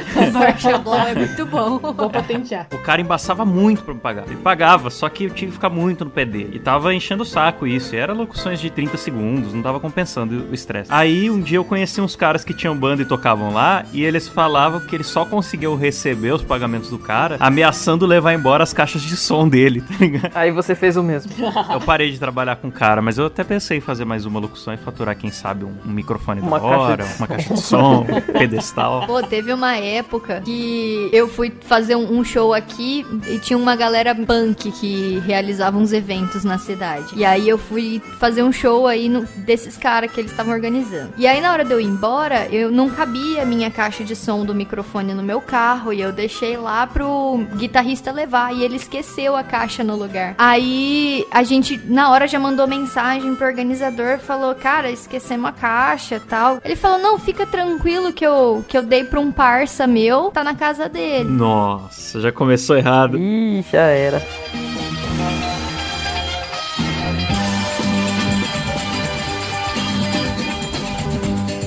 Marshmallow 0.33 1.07
é 1.07 1.15
muito 1.15 1.45
bom. 1.45 1.79
Vou 1.79 2.09
patentear. 2.09 2.67
O 2.73 2.77
cara 2.77 3.01
embaçava 3.01 3.45
muito 3.45 3.83
pra 3.83 3.93
me 3.93 3.99
pagar. 3.99 4.25
Ele 4.27 4.37
pagava, 4.37 4.89
só 4.89 5.07
que 5.09 5.25
eu 5.25 5.29
tinha 5.29 5.47
que 5.47 5.53
ficar 5.53 5.69
muito 5.69 6.05
no 6.05 6.11
pé 6.11 6.25
dele. 6.25 6.51
E 6.53 6.59
tava 6.59 6.93
enchendo 6.93 7.23
o 7.23 7.25
saco 7.25 7.65
isso. 7.65 7.95
E 7.95 7.97
era 7.97 8.13
locuções 8.13 8.59
de 8.59 8.69
30 8.69 8.97
segundos, 8.97 9.53
não 9.53 9.61
tava 9.61 9.79
compensando 9.79 10.47
o 10.49 10.53
estresse. 10.53 10.91
Aí 10.91 11.29
um 11.29 11.39
dia 11.39 11.57
eu 11.57 11.65
conheci 11.65 12.01
uns 12.01 12.15
caras 12.15 12.43
que 12.43 12.53
tinham 12.53 12.75
banda 12.75 13.01
e 13.01 13.05
tocavam 13.05 13.53
lá, 13.53 13.85
e 13.93 14.03
eles 14.03 14.27
falavam 14.27 14.79
que 14.81 14.95
eles 14.95 15.07
só 15.07 15.25
conseguiam 15.25 15.75
receber 15.75 16.33
os 16.33 16.43
pagamentos 16.43 16.89
do 16.89 16.99
cara 16.99 17.37
ameaçando 17.39 18.05
levar 18.05 18.33
embora 18.33 18.63
as 18.63 18.73
caixas 18.73 19.01
de 19.01 19.15
som 19.15 19.47
dele, 19.47 19.81
tá 19.81 19.93
ligado? 19.99 20.31
Aí 20.35 20.51
você 20.51 20.75
fez 20.75 20.97
o 20.97 21.03
mesmo. 21.03 21.31
Eu 21.71 21.79
parei 21.81 22.11
de 22.11 22.19
trabalhar 22.19 22.55
com 22.57 22.67
o 22.67 22.71
cara, 22.71 23.01
mas 23.01 23.17
eu 23.17 23.27
até 23.27 23.43
pensei 23.43 23.77
em 23.77 23.81
fazer 23.81 24.05
mais 24.05 24.25
uma 24.25 24.39
locução 24.39 24.73
e 24.73 24.77
faturar, 24.77 25.15
quem 25.15 25.31
sabe, 25.31 25.65
um, 25.65 25.73
um 25.85 25.91
microfone 25.91 26.41
Uma 26.41 26.59
da 26.59 26.65
hora, 26.65 27.03
de 27.03 27.17
uma 27.17 27.27
caixa 27.27 27.53
de 27.53 27.61
som, 27.61 28.05
um 28.09 28.21
pedestal. 28.33 29.05
Pô, 29.05 29.21
teve 29.23 29.53
uma 29.53 29.75
época 29.75 30.00
que 30.41 31.09
eu 31.11 31.27
fui 31.27 31.51
fazer 31.61 31.95
um, 31.95 32.19
um 32.19 32.23
show 32.23 32.53
aqui 32.53 33.05
e 33.27 33.39
tinha 33.39 33.57
uma 33.57 33.75
galera 33.75 34.13
punk 34.15 34.71
que 34.71 35.19
realizava 35.25 35.77
uns 35.77 35.93
eventos 35.93 36.43
na 36.43 36.57
cidade. 36.57 37.13
E 37.15 37.23
aí 37.25 37.47
eu 37.47 37.57
fui 37.57 38.01
fazer 38.19 38.43
um 38.43 38.51
show 38.51 38.87
aí 38.87 39.09
no- 39.09 39.25
desses 39.37 39.77
caras 39.77 40.11
que 40.11 40.19
eles 40.19 40.31
estavam 40.31 40.53
organizando. 40.53 41.13
E 41.17 41.27
aí 41.27 41.41
na 41.41 41.51
hora 41.51 41.63
de 41.65 41.71
eu 41.71 41.79
ir 41.79 41.85
embora, 41.85 42.47
eu 42.51 42.71
não 42.71 42.89
cabia 42.89 43.43
a 43.43 43.45
minha 43.45 43.69
caixa 43.71 44.03
de 44.03 44.15
som 44.15 44.45
do 44.45 44.53
microfone 44.55 45.13
no 45.13 45.23
meu 45.23 45.41
carro 45.41 45.93
e 45.93 46.01
eu 46.01 46.11
deixei 46.11 46.57
lá 46.57 46.85
pro 46.87 47.45
guitarrista 47.55 48.11
levar 48.11 48.53
e 48.53 48.63
ele 48.63 48.75
esqueceu 48.75 49.35
a 49.35 49.43
caixa 49.43 49.83
no 49.83 49.95
lugar. 49.95 50.35
Aí 50.37 51.25
a 51.31 51.43
gente 51.43 51.79
na 51.85 52.09
hora 52.11 52.27
já 52.27 52.39
mandou 52.39 52.67
mensagem 52.67 53.33
pro 53.35 53.45
organizador, 53.47 54.19
falou: 54.19 54.53
"Cara, 54.55 54.89
esquecemos 54.91 55.49
a 55.49 55.51
caixa", 55.53 56.21
tal. 56.27 56.59
Ele 56.63 56.75
falou: 56.75 56.99
"Não, 56.99 57.17
fica 57.19 57.45
tranquilo 57.45 58.13
que 58.13 58.25
eu 58.25 58.63
que 58.67 58.77
eu 58.77 58.83
dei 58.83 59.03
pra 59.03 59.19
um 59.19 59.31
parça 59.31 59.87
meu, 59.91 60.31
tá 60.31 60.43
na 60.43 60.55
casa 60.55 60.89
dele". 60.89 61.29
Nossa, 61.29 62.19
já 62.19 62.31
começou 62.31 62.77
errado. 62.77 63.17
Ih, 63.17 63.63
já 63.71 63.81
era. 63.81 64.21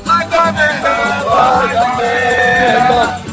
Vai 0.04 0.28
dar 0.28 0.52
merda, 0.52 0.90
vai 1.24 1.74
dar 1.74 1.96
merda. 1.96 3.24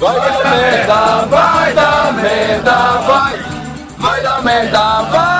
Vai 0.00 0.14
dar 0.16 0.44
merda, 0.54 1.26
vai 1.26 1.74
dar 1.74 2.12
merda, 2.14 2.72
vai. 3.06 3.38
Vai 3.98 4.22
dar 4.22 4.42
merda, 4.42 5.02
vai. 5.02 5.30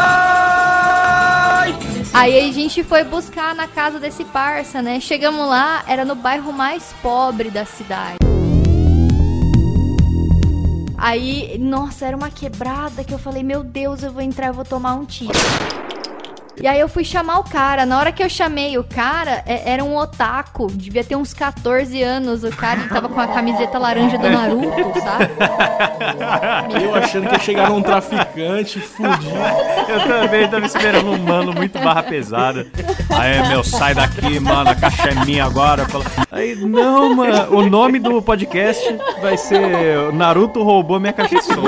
Aí 2.13 2.51
a 2.51 2.53
gente 2.53 2.85
foi 2.85 3.05
buscar 3.05 3.55
na 3.55 3.67
casa 3.67 3.99
desse 3.99 4.25
parça, 4.25 4.83
né? 4.83 5.01
Chegamos 5.01 5.49
lá, 5.49 5.83
era 5.87 6.05
no 6.05 6.15
bairro 6.15 6.53
mais 6.53 6.95
pobre 7.03 7.49
da 7.49 7.65
cidade. 7.65 8.19
Aí, 11.03 11.57
nossa, 11.57 12.05
era 12.05 12.15
uma 12.15 12.31
quebrada 12.31 13.03
que 13.03 13.15
eu 13.15 13.19
falei, 13.19 13.43
meu 13.43 13.65
Deus, 13.65 14.03
eu 14.03 14.13
vou 14.13 14.21
entrar, 14.21 14.49
eu 14.49 14.53
vou 14.53 14.67
tomar 14.67 14.93
um 14.93 15.07
tiro. 15.07 15.33
E 16.63 16.67
aí 16.69 16.79
eu 16.79 16.89
fui 16.89 17.03
chamar 17.05 17.39
o 17.39 17.45
cara. 17.45 17.87
Na 17.87 17.99
hora 17.99 18.13
que 18.13 18.23
eu 18.23 18.29
chamei 18.29 18.77
o 18.77 18.85
cara, 18.85 19.43
é- 19.47 19.73
era 19.73 19.83
um 19.83 19.97
otaku. 19.97 20.67
Devia 20.71 21.03
ter 21.03 21.17
uns 21.17 21.33
14 21.33 22.03
anos. 22.03 22.45
O 22.45 22.51
cara 22.51 22.81
ele 22.81 22.89
tava 22.91 23.09
com 23.09 23.19
a 23.19 23.27
camiseta 23.29 23.79
laranja 23.79 24.19
do 24.19 24.29
Naruto, 24.29 25.01
sabe? 25.01 25.31
Eu 26.83 26.95
achando 26.95 27.29
que 27.29 27.35
ia 27.35 27.39
chegar 27.39 27.71
num 27.71 27.81
traficante 27.81 28.79
fudido. 28.79 29.35
Eu 29.89 30.01
também 30.07 30.49
tava 30.49 30.67
esperando 30.67 31.11
um 31.11 31.19
mano 31.19 31.55
muito 31.55 31.79
barra 31.79 32.03
pesada. 32.03 32.67
Aí, 33.09 33.49
meu, 33.49 33.65
sai 33.65 33.95
daqui, 33.95 34.39
mano, 34.39 34.69
a 34.71 34.75
caixa 34.75 35.09
é 35.09 35.25
minha 35.25 35.47
agora. 35.47 35.87
Aí, 36.31 36.55
não, 36.57 37.15
mano, 37.17 37.57
o 37.57 37.63
nome 37.71 37.99
do 37.99 38.21
podcast 38.21 38.85
vai 39.23 39.39
ser 39.39 40.13
Naruto 40.13 40.63
roubou 40.63 41.01
minha 41.01 41.13
caixa 41.15 41.37
de 41.37 41.45
som. 41.45 41.63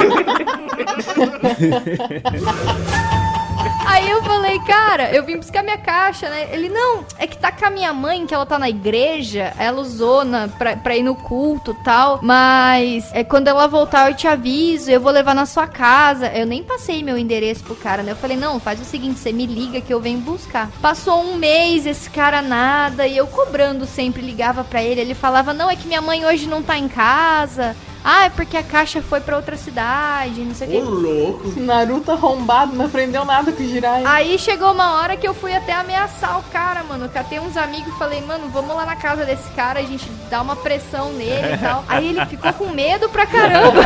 Aí 3.92 4.08
eu 4.08 4.22
falei, 4.22 4.58
cara, 4.60 5.14
eu 5.14 5.22
vim 5.22 5.36
buscar 5.36 5.62
minha 5.62 5.76
caixa, 5.76 6.26
né? 6.30 6.48
Ele, 6.50 6.70
não, 6.70 7.04
é 7.18 7.26
que 7.26 7.36
tá 7.36 7.52
com 7.52 7.66
a 7.66 7.68
minha 7.68 7.92
mãe, 7.92 8.26
que 8.26 8.32
ela 8.32 8.46
tá 8.46 8.58
na 8.58 8.70
igreja, 8.70 9.52
ela 9.58 9.82
usou 9.82 10.24
na, 10.24 10.48
pra, 10.48 10.74
pra 10.74 10.96
ir 10.96 11.02
no 11.02 11.14
culto 11.14 11.76
tal, 11.84 12.18
mas 12.22 13.10
é, 13.12 13.22
quando 13.22 13.48
ela 13.48 13.68
voltar 13.68 14.10
eu 14.10 14.16
te 14.16 14.26
aviso, 14.26 14.90
eu 14.90 14.98
vou 14.98 15.12
levar 15.12 15.34
na 15.34 15.44
sua 15.44 15.66
casa. 15.66 16.28
Eu 16.28 16.46
nem 16.46 16.64
passei 16.64 17.02
meu 17.02 17.18
endereço 17.18 17.64
pro 17.64 17.76
cara, 17.76 18.02
né? 18.02 18.12
Eu 18.12 18.16
falei, 18.16 18.34
não, 18.34 18.58
faz 18.58 18.80
o 18.80 18.84
seguinte, 18.84 19.18
você 19.18 19.30
me 19.30 19.44
liga 19.44 19.82
que 19.82 19.92
eu 19.92 20.00
venho 20.00 20.20
buscar. 20.20 20.70
Passou 20.80 21.22
um 21.22 21.36
mês, 21.36 21.84
esse 21.84 22.08
cara 22.08 22.40
nada, 22.40 23.06
e 23.06 23.14
eu 23.14 23.26
cobrando 23.26 23.84
sempre, 23.84 24.22
ligava 24.22 24.64
pra 24.64 24.82
ele, 24.82 25.02
ele 25.02 25.14
falava, 25.14 25.52
não, 25.52 25.68
é 25.68 25.76
que 25.76 25.86
minha 25.86 26.00
mãe 26.00 26.24
hoje 26.24 26.48
não 26.48 26.62
tá 26.62 26.78
em 26.78 26.88
casa. 26.88 27.76
Ah, 28.04 28.24
é 28.24 28.30
porque 28.30 28.56
a 28.56 28.62
caixa 28.62 29.00
foi 29.00 29.20
pra 29.20 29.36
outra 29.36 29.56
cidade, 29.56 30.40
não 30.40 30.54
sei 30.54 30.68
o 30.68 30.70
que. 30.70 30.80
louco. 30.80 31.60
Naruto 31.60 32.10
arrombado, 32.10 32.74
não 32.74 32.86
aprendeu 32.86 33.24
nada 33.24 33.52
com 33.52 33.62
o 33.62 33.66
Jiraiya. 33.68 34.08
Aí 34.08 34.38
chegou 34.38 34.72
uma 34.72 34.96
hora 34.96 35.16
que 35.16 35.26
eu 35.26 35.32
fui 35.34 35.54
até 35.54 35.72
ameaçar 35.72 36.38
o 36.38 36.42
cara, 36.44 36.82
mano. 36.82 37.08
Catei 37.08 37.38
uns 37.38 37.56
amigos 37.56 37.94
e 37.94 37.98
falei, 37.98 38.20
mano, 38.22 38.48
vamos 38.48 38.74
lá 38.74 38.84
na 38.84 38.96
casa 38.96 39.24
desse 39.24 39.48
cara, 39.50 39.78
a 39.80 39.84
gente 39.84 40.10
dá 40.28 40.42
uma 40.42 40.56
pressão 40.56 41.12
nele 41.12 41.54
e 41.54 41.58
tal. 41.58 41.84
Aí 41.88 42.08
ele 42.08 42.26
ficou 42.26 42.52
com 42.54 42.70
medo 42.70 43.08
pra 43.08 43.24
caramba. 43.26 43.82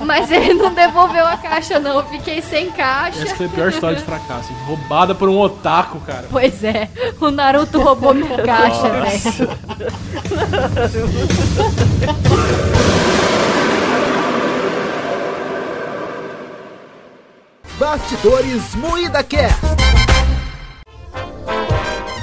Mas 0.00 0.30
ele 0.30 0.54
não 0.54 0.72
devolveu 0.72 1.26
a 1.26 1.36
caixa, 1.36 1.78
não. 1.78 1.98
Eu 1.98 2.04
fiquei 2.04 2.40
sem 2.40 2.70
caixa. 2.70 3.22
Essa 3.22 3.36
foi 3.36 3.46
a 3.46 3.50
pior 3.50 3.68
história 3.68 3.96
de 3.98 4.04
fracasso. 4.04 4.52
Roubada 4.66 5.14
por 5.14 5.28
um 5.28 5.38
otaku, 5.38 6.00
cara. 6.00 6.26
Pois 6.30 6.64
é, 6.64 6.88
o 7.20 7.30
Naruto 7.30 7.80
roubou 7.80 8.14
minha 8.14 8.42
caixa, 8.42 8.88
velho. 8.88 9.50
Bastidores 17.82 18.76
Moída 18.76 19.24
Cast. 19.24 19.60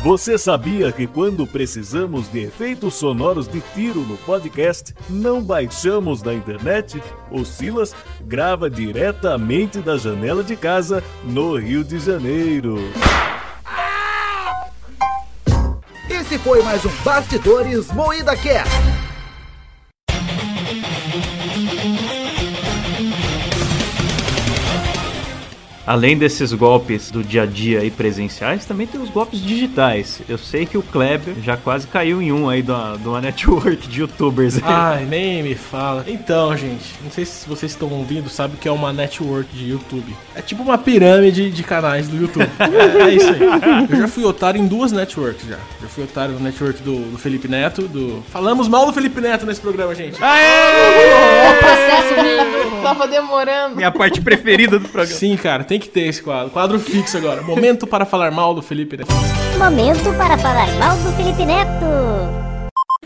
Você 0.01 0.38
sabia 0.38 0.89
que 0.89 1.06
quando 1.06 1.46
precisamos 1.46 2.32
de 2.32 2.46
efeitos 2.46 2.94
sonoros 2.94 3.46
de 3.46 3.60
tiro 3.75 4.00
no 4.00 4.16
podcast, 4.20 4.96
não 5.10 5.44
baixamos 5.44 6.22
da 6.22 6.34
internet? 6.34 7.04
O 7.30 7.44
Silas 7.44 7.94
grava 8.22 8.70
diretamente 8.70 9.80
da 9.80 9.98
janela 9.98 10.46
de 10.46 10.56
casa 10.56 11.04
no 11.25 11.58
Rio 11.58 11.84
de 11.84 12.00
Janeiro. 12.00 12.78
Esse 16.10 16.39
foi 16.39 16.63
mais 16.63 16.86
um 16.86 16.92
Bastidores 17.04 17.92
Moída 17.92 18.34
Cast. 18.38 18.99
Além 25.89 26.15
desses 26.15 26.53
golpes 26.53 27.10
do 27.10 27.24
dia 27.24 27.41
a 27.41 27.46
dia 27.48 27.84
e 27.84 27.89
presenciais, 27.89 28.63
também 28.63 28.86
tem 28.86 29.01
os 29.01 29.10
golpes 29.10 29.41
digitais. 29.41 30.22
Eu 30.29 30.38
sei 30.38 30.63
que 30.63 30.77
o 30.77 30.84
Kleber 30.84 31.34
já 31.41 31.58
quase 31.58 31.88
caiu 31.88 32.22
em 32.22 32.31
um 32.31 32.48
aí 32.48 32.62
de 32.62 32.69
uma, 32.69 32.96
de 32.96 33.08
uma 33.08 33.19
network 33.19 33.88
de 33.88 34.01
youtubers. 34.01 34.60
Ai, 34.62 35.05
nem 35.05 35.41
me 35.41 35.55
fala. 35.55 36.05
Então, 36.05 36.55
gente, 36.55 36.93
não 37.03 37.10
sei 37.10 37.25
se 37.25 37.50
vocês 37.50 37.72
estão 37.72 37.89
ouvindo, 37.89 38.29
sabe 38.29 38.53
o 38.53 38.58
que 38.60 38.67
é 38.67 38.72
uma 38.72 38.93
network 38.93 39.50
de 39.51 39.67
YouTube. 39.67 40.15
É 40.36 40.43
tipo 40.43 40.62
uma 40.62 40.77
pirâmide 40.77 41.50
de 41.50 41.63
canais 41.63 42.08
do 42.08 42.17
YouTube. 42.17 42.48
é, 42.60 43.10
é 43.10 43.15
isso 43.15 43.29
aí. 43.29 43.39
Eu 43.89 43.98
já 43.98 44.08
fui 44.08 44.24
otário 44.25 44.62
em 44.62 44.67
duas 44.67 44.91
networks 44.91 45.48
já. 45.48 45.58
Já 45.81 45.88
fui 45.88 46.03
otário 46.03 46.36
no 46.36 46.39
network 46.39 46.84
do, 46.84 47.13
do 47.13 47.17
Felipe 47.17 47.48
Neto, 47.48 47.88
do... 47.88 48.24
Falamos 48.31 48.67
mal 48.67 48.86
do 48.86 48.93
Felipe 48.93 49.19
Neto 49.19 49.43
nesse 49.43 49.60
programa, 49.60 49.96
gente. 49.96 50.24
É 50.24 51.53
processo 51.53 52.13
vindo. 52.13 52.59
Tava 52.84 53.08
demorando. 53.08 53.76
Minha 53.76 53.92
parte 53.92 54.22
preferida 54.22 54.80
do 54.80 54.88
programa. 54.90 55.18
Sim, 55.20 55.36
cara, 55.38 55.64
tem 55.64 55.80
que 55.80 55.88
ter 55.88 56.02
esse 56.02 56.22
quadro. 56.22 56.52
Quadro 56.52 56.80
fixo 56.80 57.18
agora. 57.18 57.42
Momento 57.42 57.88
para 57.88 58.06
falar 58.06 58.32
mal 58.32 58.54
do 58.54 58.62
Felipe 58.62 58.98
Neto. 58.98 59.14
Momento 59.58 60.14
para 60.18 60.38
falar 60.38 60.68
mal 60.80 60.96
do 60.98 61.12
Felipe 61.14 61.46
Neto. 61.46 62.49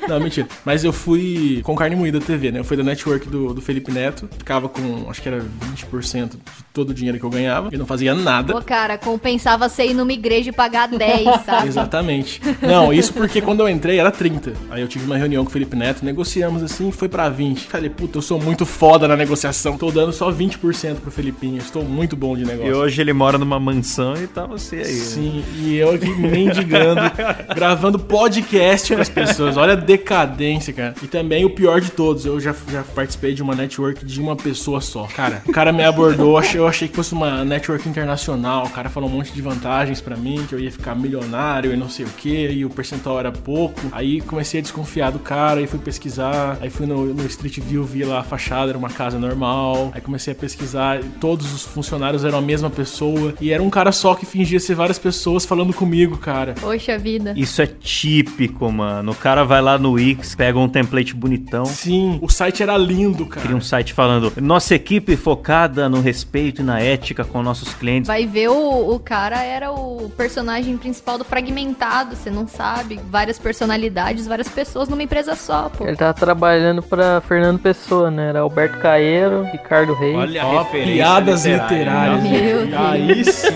Não, 0.08 0.20
mentira. 0.20 0.48
Mas 0.66 0.84
eu 0.84 0.94
fui 0.94 1.62
com 1.64 1.76
carne 1.76 1.96
moída 1.96 2.20
TV, 2.20 2.52
né? 2.52 2.60
Eu 2.60 2.64
fui 2.64 2.78
da 2.78 2.84
network 2.84 3.28
do, 3.28 3.54
do 3.54 3.62
Felipe 3.62 3.92
Neto. 3.92 4.30
Ficava 4.38 4.68
com, 4.70 5.10
acho 5.10 5.22
que 5.22 5.28
era 5.28 5.40
20% 5.74 6.32
de 6.32 6.38
todo 6.74 6.90
o 6.90 6.94
dinheiro 6.94 7.18
que 7.20 7.24
eu 7.26 7.30
ganhava. 7.30 7.70
E 7.72 7.78
não 7.78 7.86
fazia 7.86 8.14
nada. 8.14 8.54
Pô, 8.54 8.62
cara, 8.62 8.98
compensava 8.98 9.68
você 9.70 9.86
ir 9.86 9.94
numa 9.94 10.12
igreja 10.14 10.50
e 10.50 10.54
pagar 10.54 10.88
10, 10.88 11.24
sabe? 11.46 11.68
Exatamente. 11.68 12.42
Não, 12.62 12.92
isso 12.94 13.14
porque 13.14 13.42
quando 13.42 13.62
eu 13.62 13.70
entrei 13.70 14.00
era 14.00 14.12
30. 14.12 14.54
Aí 14.70 14.82
eu 14.82 14.88
tive 14.88 15.06
uma 15.06 15.18
reunião 15.18 15.44
com 15.44 15.50
o 15.50 15.54
Felipe 15.54 15.76
Neto, 15.76 16.04
negociamos 16.04 16.64
assim, 16.64 16.92
foi 16.92 17.08
pra 17.10 17.30
20. 17.30 17.68
Falei, 17.68 17.90
puta, 17.90 18.18
eu 18.18 18.22
sou 18.22 18.40
muito 18.40 18.66
foda 18.66 19.08
na 19.08 19.16
negociação. 19.16 19.78
Tô 19.78 19.92
dando 19.92 20.12
só 20.12 20.32
20% 20.32 20.96
pro 20.96 21.12
Felipinho. 21.12 21.58
Estou 21.58 21.84
muito 21.84 22.16
bom 22.16 22.36
de 22.36 22.46
negócio. 22.46 22.72
E 22.72 22.74
hoje 22.74 23.02
ele 23.02 23.14
mora 23.14 23.38
numa 23.38 23.60
mansão 23.60 24.16
e 24.16 24.28
tá 24.28 24.46
você 24.46 24.78
aí. 24.78 24.82
né? 24.82 24.88
Sim, 24.92 25.44
e 25.60 25.76
eu 25.76 25.92
aqui 25.92 26.10
mendigando, 26.10 27.02
gravando 27.56 28.00
podcast 28.00 28.94
com 28.96 29.02
as 29.02 29.10
pessoas. 29.10 29.58
Olha 29.58 29.74
a 29.74 29.76
decadência, 29.94 30.74
cara. 30.74 30.96
E 31.02 31.08
também 31.08 31.46
o 31.46 31.50
pior 31.50 31.80
de 31.80 31.92
todos, 31.92 32.26
eu 32.26 32.40
já, 32.40 32.56
já 32.70 32.84
participei 32.84 33.34
de 33.34 33.44
uma 33.44 33.56
network 33.56 34.04
de 34.06 34.20
uma 34.20 34.36
pessoa 34.36 34.82
só. 34.82 35.08
Cara, 35.16 35.42
o 35.48 35.52
cara 35.52 35.72
me 35.72 35.84
abordou, 35.84 36.42
eu 36.54 36.68
achei, 36.68 36.88
que 36.88 36.96
fosse 36.96 37.14
uma 37.14 37.46
network 37.46 37.88
internacional. 37.88 38.66
O 38.66 38.70
cara 38.70 38.90
falou 38.90 39.10
um 39.10 39.14
monte 39.14 39.32
de 39.32 39.42
vantagens 39.42 40.02
pra 40.02 40.16
mim, 40.16 40.46
que 40.48 40.56
eu 40.56 40.60
ia 40.60 40.72
ficar 40.72 40.96
milionário 40.96 41.72
e 41.72 41.78
não 41.78 41.90
sei 41.90 42.06
o 42.06 42.10
que, 42.10 42.50
e 42.50 42.66
o 42.66 42.70
percentual 42.70 43.20
era 43.20 43.32
pouco. 43.32 43.80
Aí 43.92 44.22
comecei 44.22 44.60
a 44.60 44.64
desconfiar 44.64 45.12
do 45.12 45.20
cara 45.20 45.62
e 45.62 45.68
fui 45.68 45.80
pesquisar. 45.80 46.58
Aí 46.60 46.70
fui 46.70 46.86
no, 46.86 47.14
no 47.14 47.26
Street 47.28 47.60
View, 47.60 47.84
vi 47.84 48.04
lá 48.04 48.20
a 48.20 48.24
fachada, 48.24 48.72
era 48.72 48.78
uma 48.78 48.90
casa 48.90 49.20
normal. 49.20 49.92
Aí 49.94 50.02
comecei 50.02 50.34
a 50.34 50.36
pesquisar, 50.36 51.02
todos 51.20 51.54
os 51.54 51.64
funcionários 51.64 52.26
eram 52.26 52.40
a 52.40 52.42
mesma 52.42 52.70
pessoa. 52.70 53.34
E 53.40 53.52
era 53.52 53.62
um 53.62 53.70
cara 53.70 53.92
só 53.92 54.16
que 54.16 54.26
fingia 54.26 54.60
ser 54.60 54.76
várias 54.76 54.98
pessoas 54.98 55.46
falando 55.46 55.74
comigo, 55.74 56.18
cara. 56.18 56.56
Poxa 56.60 56.98
vida. 56.98 57.34
Isso 57.38 57.62
é 57.62 57.68
típico, 57.68 58.72
mano. 58.72 59.12
O 59.12 59.16
cara 59.16 59.44
vai 59.44 59.62
lá 59.62 59.78
no 59.84 59.92
Wix, 59.92 60.34
pega 60.34 60.58
um 60.58 60.70
template 60.70 61.14
bonitão. 61.14 61.66
Sim, 61.66 62.18
o 62.22 62.30
site 62.30 62.64
era 62.64 62.78
lindo, 62.78 63.26
cara. 63.26 63.42
Cria 63.42 63.56
um 63.56 63.62
site 63.62 63.94
falando: 63.94 64.32
nossa 64.42 64.74
equipe 64.74 65.16
focada 65.16 65.90
no 65.90 66.00
respeito 66.02 66.62
e 66.62 66.64
na 66.64 66.80
ética 66.80 67.24
com 67.26 67.44
nossos 67.44 67.74
clientes. 67.74 68.08
Vai 68.08 68.26
ver 68.26 68.50
o, 68.50 68.94
o 68.94 69.00
cara 69.00 69.44
era 69.44 69.72
o 69.72 70.10
personagem 70.16 70.78
principal 70.78 71.18
do 71.18 71.26
Fragmentado, 71.26 72.16
você 72.16 72.32
não 72.32 72.48
sabe. 72.48 73.00
Várias 73.10 73.38
personalidades, 73.38 74.26
várias 74.26 74.48
pessoas 74.48 74.88
numa 74.88 75.04
empresa 75.04 75.36
só, 75.36 75.70
pô. 75.70 75.86
Ele 75.86 75.98
tava 75.98 76.14
trabalhando 76.14 76.82
pra 76.82 77.22
Fernando 77.22 77.60
Pessoa, 77.60 78.10
né? 78.10 78.30
Era 78.30 78.40
Alberto 78.40 78.80
Caeiro, 78.80 79.44
Ricardo 79.52 79.94
Reis. 79.94 80.16
Olha 80.16 80.44
a 80.44 80.66
piadas 80.66 81.46
literária. 81.46 82.16
literárias. 82.16 82.70
Meu? 82.70 82.80
Aí 82.80 83.26
sim. 83.26 83.48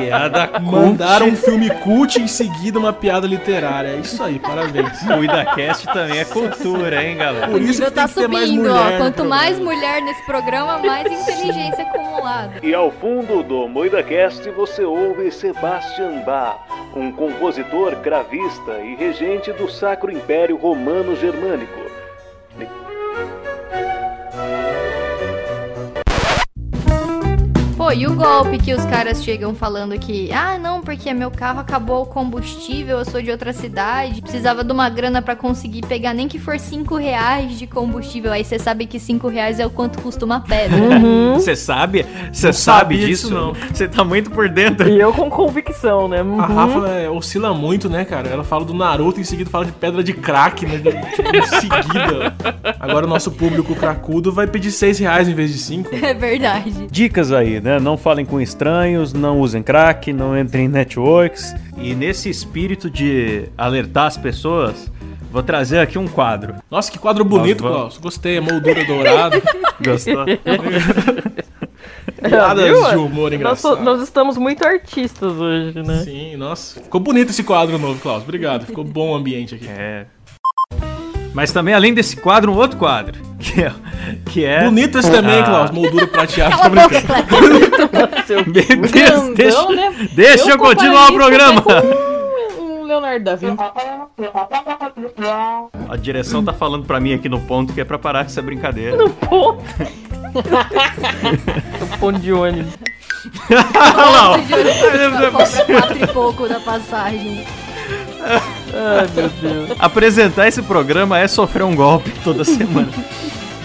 Piada 0.00 0.48
cult. 0.48 0.70
Mandaram 0.70 1.28
um 1.28 1.36
filme 1.36 1.70
cult 1.70 2.18
e 2.18 2.22
em 2.22 2.28
seguida 2.28 2.78
uma 2.78 2.92
piada 2.92 3.26
literária. 3.26 3.90
É 3.90 4.00
isso 4.00 4.20
aí, 4.22 4.40
parabéns. 4.40 4.88
O 5.02 5.22
IdaCast 5.68 5.86
também 5.86 6.18
é 6.18 6.24
cultura, 6.24 7.04
hein, 7.04 7.16
galera? 7.16 7.48
O 7.48 7.50
Por 7.52 7.60
isso 7.60 7.80
nível 7.80 7.90
tá 7.90 8.02
mais 8.02 8.10
subindo, 8.12 8.62
mulher 8.62 8.72
ó. 8.72 8.90
no 8.90 8.98
Quanto 8.98 9.24
mais 9.24 9.58
mulher 9.58 10.02
nesse 10.02 10.24
programa, 10.24 10.78
mais 10.78 11.06
inteligência 11.06 11.84
acumulada. 11.84 12.54
E 12.62 12.74
ao 12.74 12.90
fundo 12.90 13.42
do 13.42 13.68
MoidaCast 13.68 14.48
você 14.50 14.84
ouve 14.84 15.30
Sebastian 15.30 16.22
Bach, 16.24 16.58
um 16.94 17.12
compositor 17.12 17.96
cravista 17.96 18.78
e 18.82 18.94
regente 18.94 19.52
do 19.52 19.70
Sacro 19.70 20.10
Império 20.10 20.56
Romano 20.56 21.14
Germânico. 21.14 21.87
Pô, 27.88 27.92
e 27.94 28.06
o 28.06 28.14
golpe 28.14 28.58
que 28.58 28.74
os 28.74 28.84
caras 28.84 29.24
chegam 29.24 29.54
falando 29.54 29.98
que, 29.98 30.30
ah, 30.30 30.58
não, 30.58 30.82
porque 30.82 31.14
meu 31.14 31.30
carro 31.30 31.60
acabou 31.60 32.02
o 32.02 32.06
combustível, 32.06 32.98
eu 32.98 33.04
sou 33.06 33.22
de 33.22 33.30
outra 33.30 33.50
cidade, 33.54 34.20
precisava 34.20 34.62
de 34.62 34.70
uma 34.70 34.90
grana 34.90 35.22
pra 35.22 35.34
conseguir 35.34 35.80
pegar 35.86 36.12
nem 36.12 36.28
que 36.28 36.38
for 36.38 36.58
5 36.58 36.96
reais 36.96 37.58
de 37.58 37.66
combustível. 37.66 38.30
Aí 38.30 38.44
você 38.44 38.58
sabe 38.58 38.84
que 38.84 39.00
5 39.00 39.26
reais 39.28 39.58
é 39.58 39.64
o 39.64 39.70
quanto 39.70 40.02
custa 40.02 40.22
uma 40.26 40.38
pedra. 40.40 40.76
Você 41.38 41.54
sabe? 41.56 42.04
Você 42.32 42.52
sabe 42.52 42.98
disso? 42.98 43.32
não. 43.32 43.54
Você 43.72 43.86
tá 43.88 44.04
muito 44.04 44.30
por 44.30 44.48
dentro. 44.48 44.88
E 44.88 45.00
eu 45.00 45.12
com 45.12 45.30
convicção, 45.30 46.08
né? 46.08 46.18
A 46.18 46.22
Uhum. 46.24 46.36
Rafa 46.36 46.88
é, 46.88 47.08
oscila 47.08 47.54
muito, 47.54 47.88
né, 47.88 48.04
cara? 48.04 48.28
Ela 48.28 48.42
fala 48.44 48.64
do 48.64 48.74
Naruto, 48.74 49.20
em 49.20 49.24
seguida 49.24 49.48
fala 49.48 49.64
de 49.64 49.72
pedra 49.72 50.02
de 50.02 50.12
crack, 50.12 50.66
né? 50.66 50.76
de- 50.78 50.90
Tipo, 51.14 51.36
em 51.36 51.42
seguida. 51.42 52.34
Agora 52.80 53.06
o 53.06 53.08
nosso 53.08 53.30
público 53.30 53.74
cracudo 53.76 54.30
vai 54.32 54.46
pedir 54.48 54.72
6 54.72 54.98
reais 54.98 55.28
em 55.28 55.34
vez 55.34 55.52
de 55.52 55.58
5. 55.58 55.88
É 56.04 56.12
verdade. 56.12 56.88
Dicas 56.90 57.30
aí, 57.32 57.60
né? 57.60 57.77
Não 57.80 57.96
falem 57.96 58.24
com 58.24 58.40
estranhos, 58.40 59.12
não 59.12 59.38
usem 59.40 59.62
crack, 59.62 60.12
não 60.12 60.38
entrem 60.38 60.66
em 60.66 60.68
networks. 60.68 61.54
E 61.76 61.94
nesse 61.94 62.28
espírito 62.28 62.90
de 62.90 63.44
alertar 63.56 64.06
as 64.06 64.16
pessoas, 64.16 64.90
vou 65.30 65.42
trazer 65.42 65.78
aqui 65.78 65.98
um 65.98 66.08
quadro. 66.08 66.54
Nossa, 66.70 66.90
que 66.90 66.98
quadro 66.98 67.24
bonito, 67.24 67.62
Nós 67.62 67.72
vamos- 67.72 67.78
Klaus. 67.94 67.98
Gostei, 67.98 68.38
a 68.38 68.42
moldura 68.42 68.84
dourada. 68.84 69.40
Gostou? 69.84 70.24
Piadas 72.20 72.90
de 72.90 72.96
humor 72.96 73.30
nós, 73.30 73.40
engraçado. 73.40 73.80
nós 73.82 74.02
estamos 74.02 74.36
muito 74.36 74.64
artistas 74.66 75.32
hoje, 75.34 75.82
né? 75.82 75.98
Sim, 76.04 76.36
nossa. 76.36 76.80
Ficou 76.80 77.00
bonito 77.00 77.30
esse 77.30 77.44
quadro 77.44 77.78
novo, 77.78 78.00
Klaus. 78.00 78.22
Obrigado. 78.24 78.66
Ficou 78.66 78.82
bom 78.82 79.12
o 79.12 79.14
ambiente 79.14 79.54
aqui. 79.54 79.68
É. 79.68 80.06
Mas 81.32 81.52
também, 81.52 81.74
além 81.74 81.94
desse 81.94 82.16
quadro, 82.16 82.50
um 82.50 82.56
outro 82.56 82.76
quadro. 82.78 83.18
Que 83.38 83.62
é. 83.62 83.72
Que 84.26 84.44
é 84.44 84.64
Bonito 84.64 84.98
esse 84.98 85.10
também, 85.10 85.40
Ah. 85.40 85.44
Klaus. 85.44 85.70
Moldura 85.70 86.06
prateada. 86.06 86.56
Tô 86.56 86.62
Cala 86.62 86.66
a 86.66 86.88
boca, 86.88 87.02
Meu 88.26 88.44
Deus, 88.94 89.34
deixa, 89.34 89.68
né? 89.70 90.08
deixa 90.12 90.50
eu, 90.50 90.58
continuar 90.58 91.10
o 91.10 91.14
programa. 91.14 91.62
Um 92.58 92.84
Leonardo 92.84 93.24
da 93.24 93.36
Vinci. 93.36 93.56
A 95.88 95.96
direção 95.96 96.44
tá 96.44 96.52
falando 96.52 96.84
pra 96.84 97.00
mim 97.00 97.14
aqui 97.14 97.28
no 97.28 97.40
ponto 97.40 97.72
que 97.72 97.80
é 97.80 97.84
pra 97.84 97.98
parar 97.98 98.24
com 98.24 98.30
essa 98.30 98.42
brincadeira. 98.42 98.96
Pô. 99.28 99.52
o 99.52 99.62
ponto 102.00 102.18
de 102.18 102.32
ônibus. 102.32 102.72
Olha 103.50 104.10
lá, 104.10 104.30
ó. 104.30 104.38
Quatro 105.66 105.98
e 106.02 106.06
pouco 106.08 106.48
da 106.48 106.60
passagem. 106.60 107.44
Ai, 108.72 109.06
meu 109.14 109.28
Deus. 109.28 109.76
Apresentar 109.78 110.46
esse 110.48 110.62
programa 110.62 111.18
é 111.18 111.26
sofrer 111.26 111.62
um 111.64 111.74
golpe 111.74 112.10
toda 112.22 112.44
semana. 112.44 112.88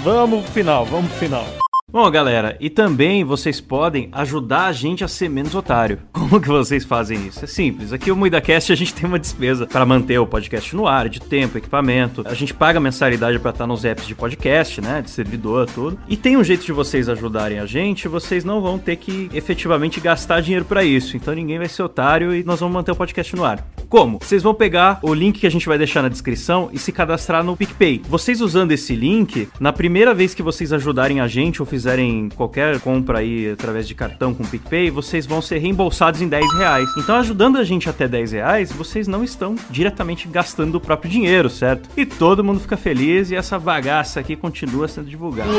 Vamos 0.04 0.44
pro 0.44 0.52
final, 0.52 0.86
vamos 0.86 1.10
pro 1.12 1.20
final. 1.20 1.46
Bom, 1.90 2.10
galera, 2.10 2.58
e 2.60 2.70
também 2.70 3.24
vocês 3.24 3.62
podem 3.62 4.10
ajudar 4.12 4.66
a 4.66 4.72
gente 4.72 5.04
a 5.04 5.08
ser 5.08 5.30
menos 5.30 5.54
otário. 5.54 6.00
Como 6.12 6.42
que 6.42 6.48
vocês 6.48 6.84
fazem 6.84 7.28
isso? 7.28 7.44
É 7.44 7.48
simples. 7.48 7.94
Aqui 7.94 8.12
o 8.12 8.16
MuidaCast 8.16 8.74
a 8.74 8.76
gente 8.76 8.94
tem 8.94 9.08
uma 9.08 9.20
despesa 9.20 9.68
para 9.68 9.86
manter 9.86 10.18
o 10.18 10.28
podcast 10.28 10.76
no 10.76 10.88
ar, 10.88 11.08
de 11.08 11.22
tempo, 11.22 11.58
equipamento. 11.58 12.24
A 12.26 12.34
gente 12.34 12.54
paga 12.54 12.80
mensalidade 12.80 13.40
para 13.40 13.52
estar 13.52 13.68
nos 13.68 13.86
apps 13.86 14.08
de 14.08 14.16
podcast, 14.16 14.82
né, 14.82 15.02
de 15.02 15.10
servidor, 15.10 15.70
tudo. 15.70 15.98
E 16.08 16.18
tem 16.18 16.36
um 16.36 16.44
jeito 16.44 16.66
de 16.66 16.72
vocês 16.72 17.08
ajudarem 17.08 17.60
a 17.60 17.66
gente, 17.66 18.08
vocês 18.08 18.44
não 18.44 18.60
vão 18.60 18.80
ter 18.80 18.96
que 18.96 19.30
efetivamente 19.34 20.02
gastar 20.02 20.42
dinheiro 20.42 20.66
para 20.66 20.84
isso. 20.84 21.16
Então 21.16 21.34
ninguém 21.34 21.60
vai 21.60 21.70
ser 21.70 21.84
otário 21.84 22.36
e 22.36 22.44
nós 22.44 22.60
vamos 22.60 22.74
manter 22.74 22.92
o 22.92 22.96
podcast 22.96 23.36
no 23.36 23.46
ar. 23.46 23.64
Como? 23.94 24.18
Vocês 24.20 24.42
vão 24.42 24.56
pegar 24.56 24.98
o 25.04 25.14
link 25.14 25.40
que 25.40 25.46
a 25.46 25.52
gente 25.52 25.68
vai 25.68 25.78
deixar 25.78 26.02
na 26.02 26.10
descrição 26.10 26.68
e 26.74 26.80
se 26.80 26.92
cadastrar 26.92 27.44
no 27.44 27.56
PicPay. 27.56 28.02
Vocês 28.10 28.42
usando 28.42 28.72
esse 28.72 28.96
link, 28.96 29.48
na 29.60 29.72
primeira 29.72 30.16
vez 30.16 30.34
que 30.34 30.42
vocês 30.42 30.74
ajudarem 30.74 31.22
a 31.22 31.28
gente 31.28 31.62
ou 31.62 31.66
fizerem 31.68 32.28
qualquer 32.36 32.80
compra 32.80 33.20
aí 33.20 33.52
através 33.52 33.88
de 33.88 33.94
cartão 33.94 34.34
com 34.34 34.44
PicPay, 34.44 34.90
vocês 34.90 35.28
vão 35.28 35.44
ser 35.44 35.60
reembolsados 35.60 36.24
em 36.24 36.28
10 36.28 36.54
reais. 36.56 36.90
Então, 36.98 37.18
ajudando 37.18 37.60
a 37.60 37.64
gente 37.64 37.88
até 37.88 38.08
10 38.08 38.32
reais, 38.32 38.72
vocês 38.72 39.08
não 39.08 39.24
estão 39.24 39.54
diretamente 39.70 40.28
gastando 40.28 40.74
o 40.74 40.82
próprio 40.82 41.12
dinheiro, 41.12 41.48
certo? 41.48 41.88
E 41.96 42.04
todo 42.04 42.44
mundo 42.44 42.62
fica 42.62 42.76
feliz 42.76 43.30
e 43.30 43.36
essa 43.36 43.60
bagaça 43.60 44.20
aqui 44.20 44.36
continua 44.36 44.88
sendo 44.88 45.08
divulgada. 45.08 45.52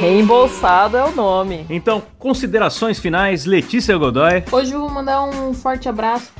Reembolsado 0.00 0.96
é 0.96 1.04
o 1.04 1.14
nome. 1.14 1.66
Então, 1.70 2.02
considerações 2.18 2.98
finais, 2.98 3.44
Letícia 3.44 3.96
Godoy. 3.96 4.42
Hoje 4.50 4.72
eu 4.72 4.80
vou 4.80 4.90
mandar 4.90 5.22
um 5.22 5.54
forte 5.54 5.88
abraço 5.88 6.32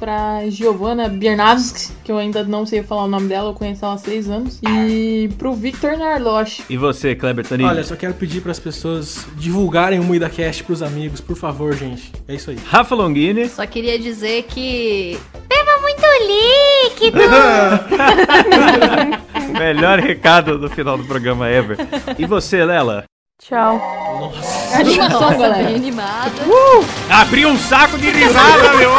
Giovanna 0.49 1.09
Biernavski, 1.09 1.93
que 2.05 2.13
eu 2.13 2.19
ainda 2.19 2.45
não 2.45 2.65
sei 2.65 2.83
falar 2.83 3.05
o 3.05 3.09
nome 3.09 3.29
dela, 3.29 3.51
eu 3.51 3.55
conheço 3.55 3.85
ela 3.85 3.95
há 3.95 3.99
seis 3.99 4.29
anos. 4.29 4.61
E 4.63 5.29
pro 5.39 5.53
Victor 5.53 5.97
Narloch. 5.97 6.63
E 6.69 6.77
você, 6.77 7.15
Kleber 7.15 7.47
Tanini? 7.47 7.69
Olha, 7.69 7.85
só 7.85 7.97
quero 7.97 8.15
pedir 8.15 8.41
para 8.41 8.53
as 8.53 8.59
pessoas 8.59 9.27
divulgarem 9.37 9.99
o 9.99 10.05
MuidaCast 10.05 10.65
pros 10.65 10.83
amigos, 10.83 11.21
por 11.21 11.37
favor, 11.37 11.75
gente. 11.75 12.13
É 12.29 12.35
isso 12.35 12.51
aí. 12.51 12.59
Rafa 12.65 12.95
Longini. 12.95 13.49
Só 13.49 13.67
queria 13.67 13.99
dizer 13.99 14.45
que. 14.45 15.19
Beba 15.49 15.81
muito 15.83 16.03
líquido! 16.91 17.19
Melhor 19.59 19.99
recado 19.99 20.59
do 20.59 20.71
final 20.71 20.97
do 20.97 21.05
programa 21.05 21.49
ever. 21.49 21.77
E 22.19 22.25
você, 22.27 22.65
Lela? 22.65 23.05
Tchau. 23.43 23.81
Animação, 24.75 25.21
Nossa, 25.21 25.35
galera. 25.39 25.65
bem 25.65 25.77
animada. 25.77 26.31
Abriu 27.09 27.49
um 27.49 27.57
saco 27.57 27.90
de 28.01 28.11
risada, 28.11 28.73
meu! 28.75 28.91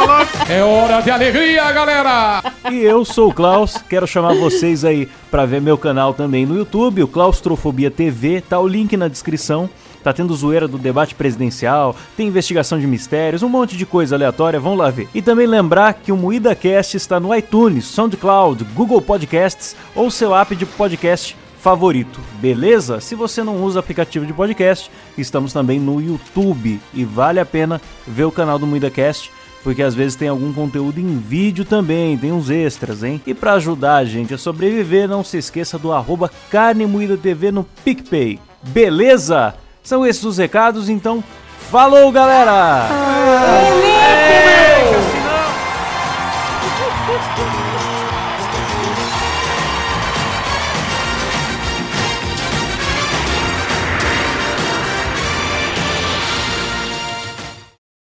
É 0.47 0.63
hora 0.63 1.01
de 1.01 1.09
alegria, 1.09 1.71
galera! 1.71 2.43
E 2.71 2.77
eu 2.79 3.03
sou 3.03 3.29
o 3.29 3.33
Klaus, 3.33 3.77
quero 3.89 4.05
chamar 4.05 4.35
vocês 4.35 4.85
aí 4.85 5.09
pra 5.29 5.45
ver 5.45 5.59
meu 5.59 5.77
canal 5.77 6.13
também 6.13 6.45
no 6.45 6.55
YouTube, 6.55 7.03
o 7.03 7.07
Claustrofobia 7.07 7.89
TV, 7.89 8.41
tá 8.41 8.59
o 8.59 8.67
link 8.67 8.95
na 8.95 9.07
descrição. 9.07 9.69
Tá 10.03 10.11
tendo 10.11 10.33
zoeira 10.33 10.67
do 10.67 10.79
debate 10.79 11.13
presidencial, 11.13 11.95
tem 12.17 12.27
investigação 12.27 12.79
de 12.79 12.87
mistérios, 12.87 13.43
um 13.43 13.49
monte 13.49 13.77
de 13.77 13.85
coisa 13.85 14.15
aleatória, 14.15 14.59
vão 14.59 14.73
lá 14.73 14.89
ver. 14.89 15.07
E 15.13 15.21
também 15.21 15.45
lembrar 15.45 15.93
que 15.93 16.11
o 16.11 16.17
Moída 16.17 16.55
Cast 16.55 16.97
está 16.97 17.19
no 17.19 17.35
iTunes, 17.35 17.85
SoundCloud, 17.85 18.63
Google 18.73 18.99
Podcasts 18.99 19.75
ou 19.95 20.09
seu 20.09 20.35
app 20.35 20.55
de 20.55 20.65
podcast 20.65 21.37
favorito, 21.61 22.19
beleza? 22.39 22.99
Se 22.99 23.13
você 23.13 23.43
não 23.43 23.63
usa 23.63 23.79
aplicativo 23.79 24.25
de 24.25 24.33
podcast, 24.33 24.91
estamos 25.17 25.53
também 25.53 25.79
no 25.79 26.01
YouTube 26.01 26.79
e 26.93 27.05
vale 27.05 27.39
a 27.39 27.45
pena 27.45 27.79
ver 28.07 28.23
o 28.23 28.31
canal 28.31 28.57
do 28.57 28.65
MuidaCast 28.65 29.31
porque 29.63 29.83
às 29.83 29.93
vezes 29.93 30.15
tem 30.15 30.27
algum 30.27 30.51
conteúdo 30.51 30.99
em 30.99 31.19
vídeo 31.19 31.63
também, 31.63 32.17
tem 32.17 32.31
uns 32.31 32.49
extras, 32.49 33.03
hein? 33.03 33.21
E 33.27 33.33
para 33.33 33.53
ajudar 33.53 33.97
a 33.97 34.05
gente 34.05 34.33
a 34.33 34.37
sobreviver, 34.37 35.07
não 35.07 35.23
se 35.23 35.37
esqueça 35.37 35.77
do 35.77 35.91
arroba 35.91 36.31
Carne 36.49 36.87
Moída 36.87 37.15
TV 37.15 37.51
no 37.51 37.63
PicPay, 37.63 38.39
beleza? 38.63 39.53
São 39.83 40.03
esses 40.03 40.23
os 40.23 40.39
recados, 40.39 40.89
então 40.89 41.23
falou 41.69 42.11
galera! 42.11 42.87
Beleza! 42.89 44.00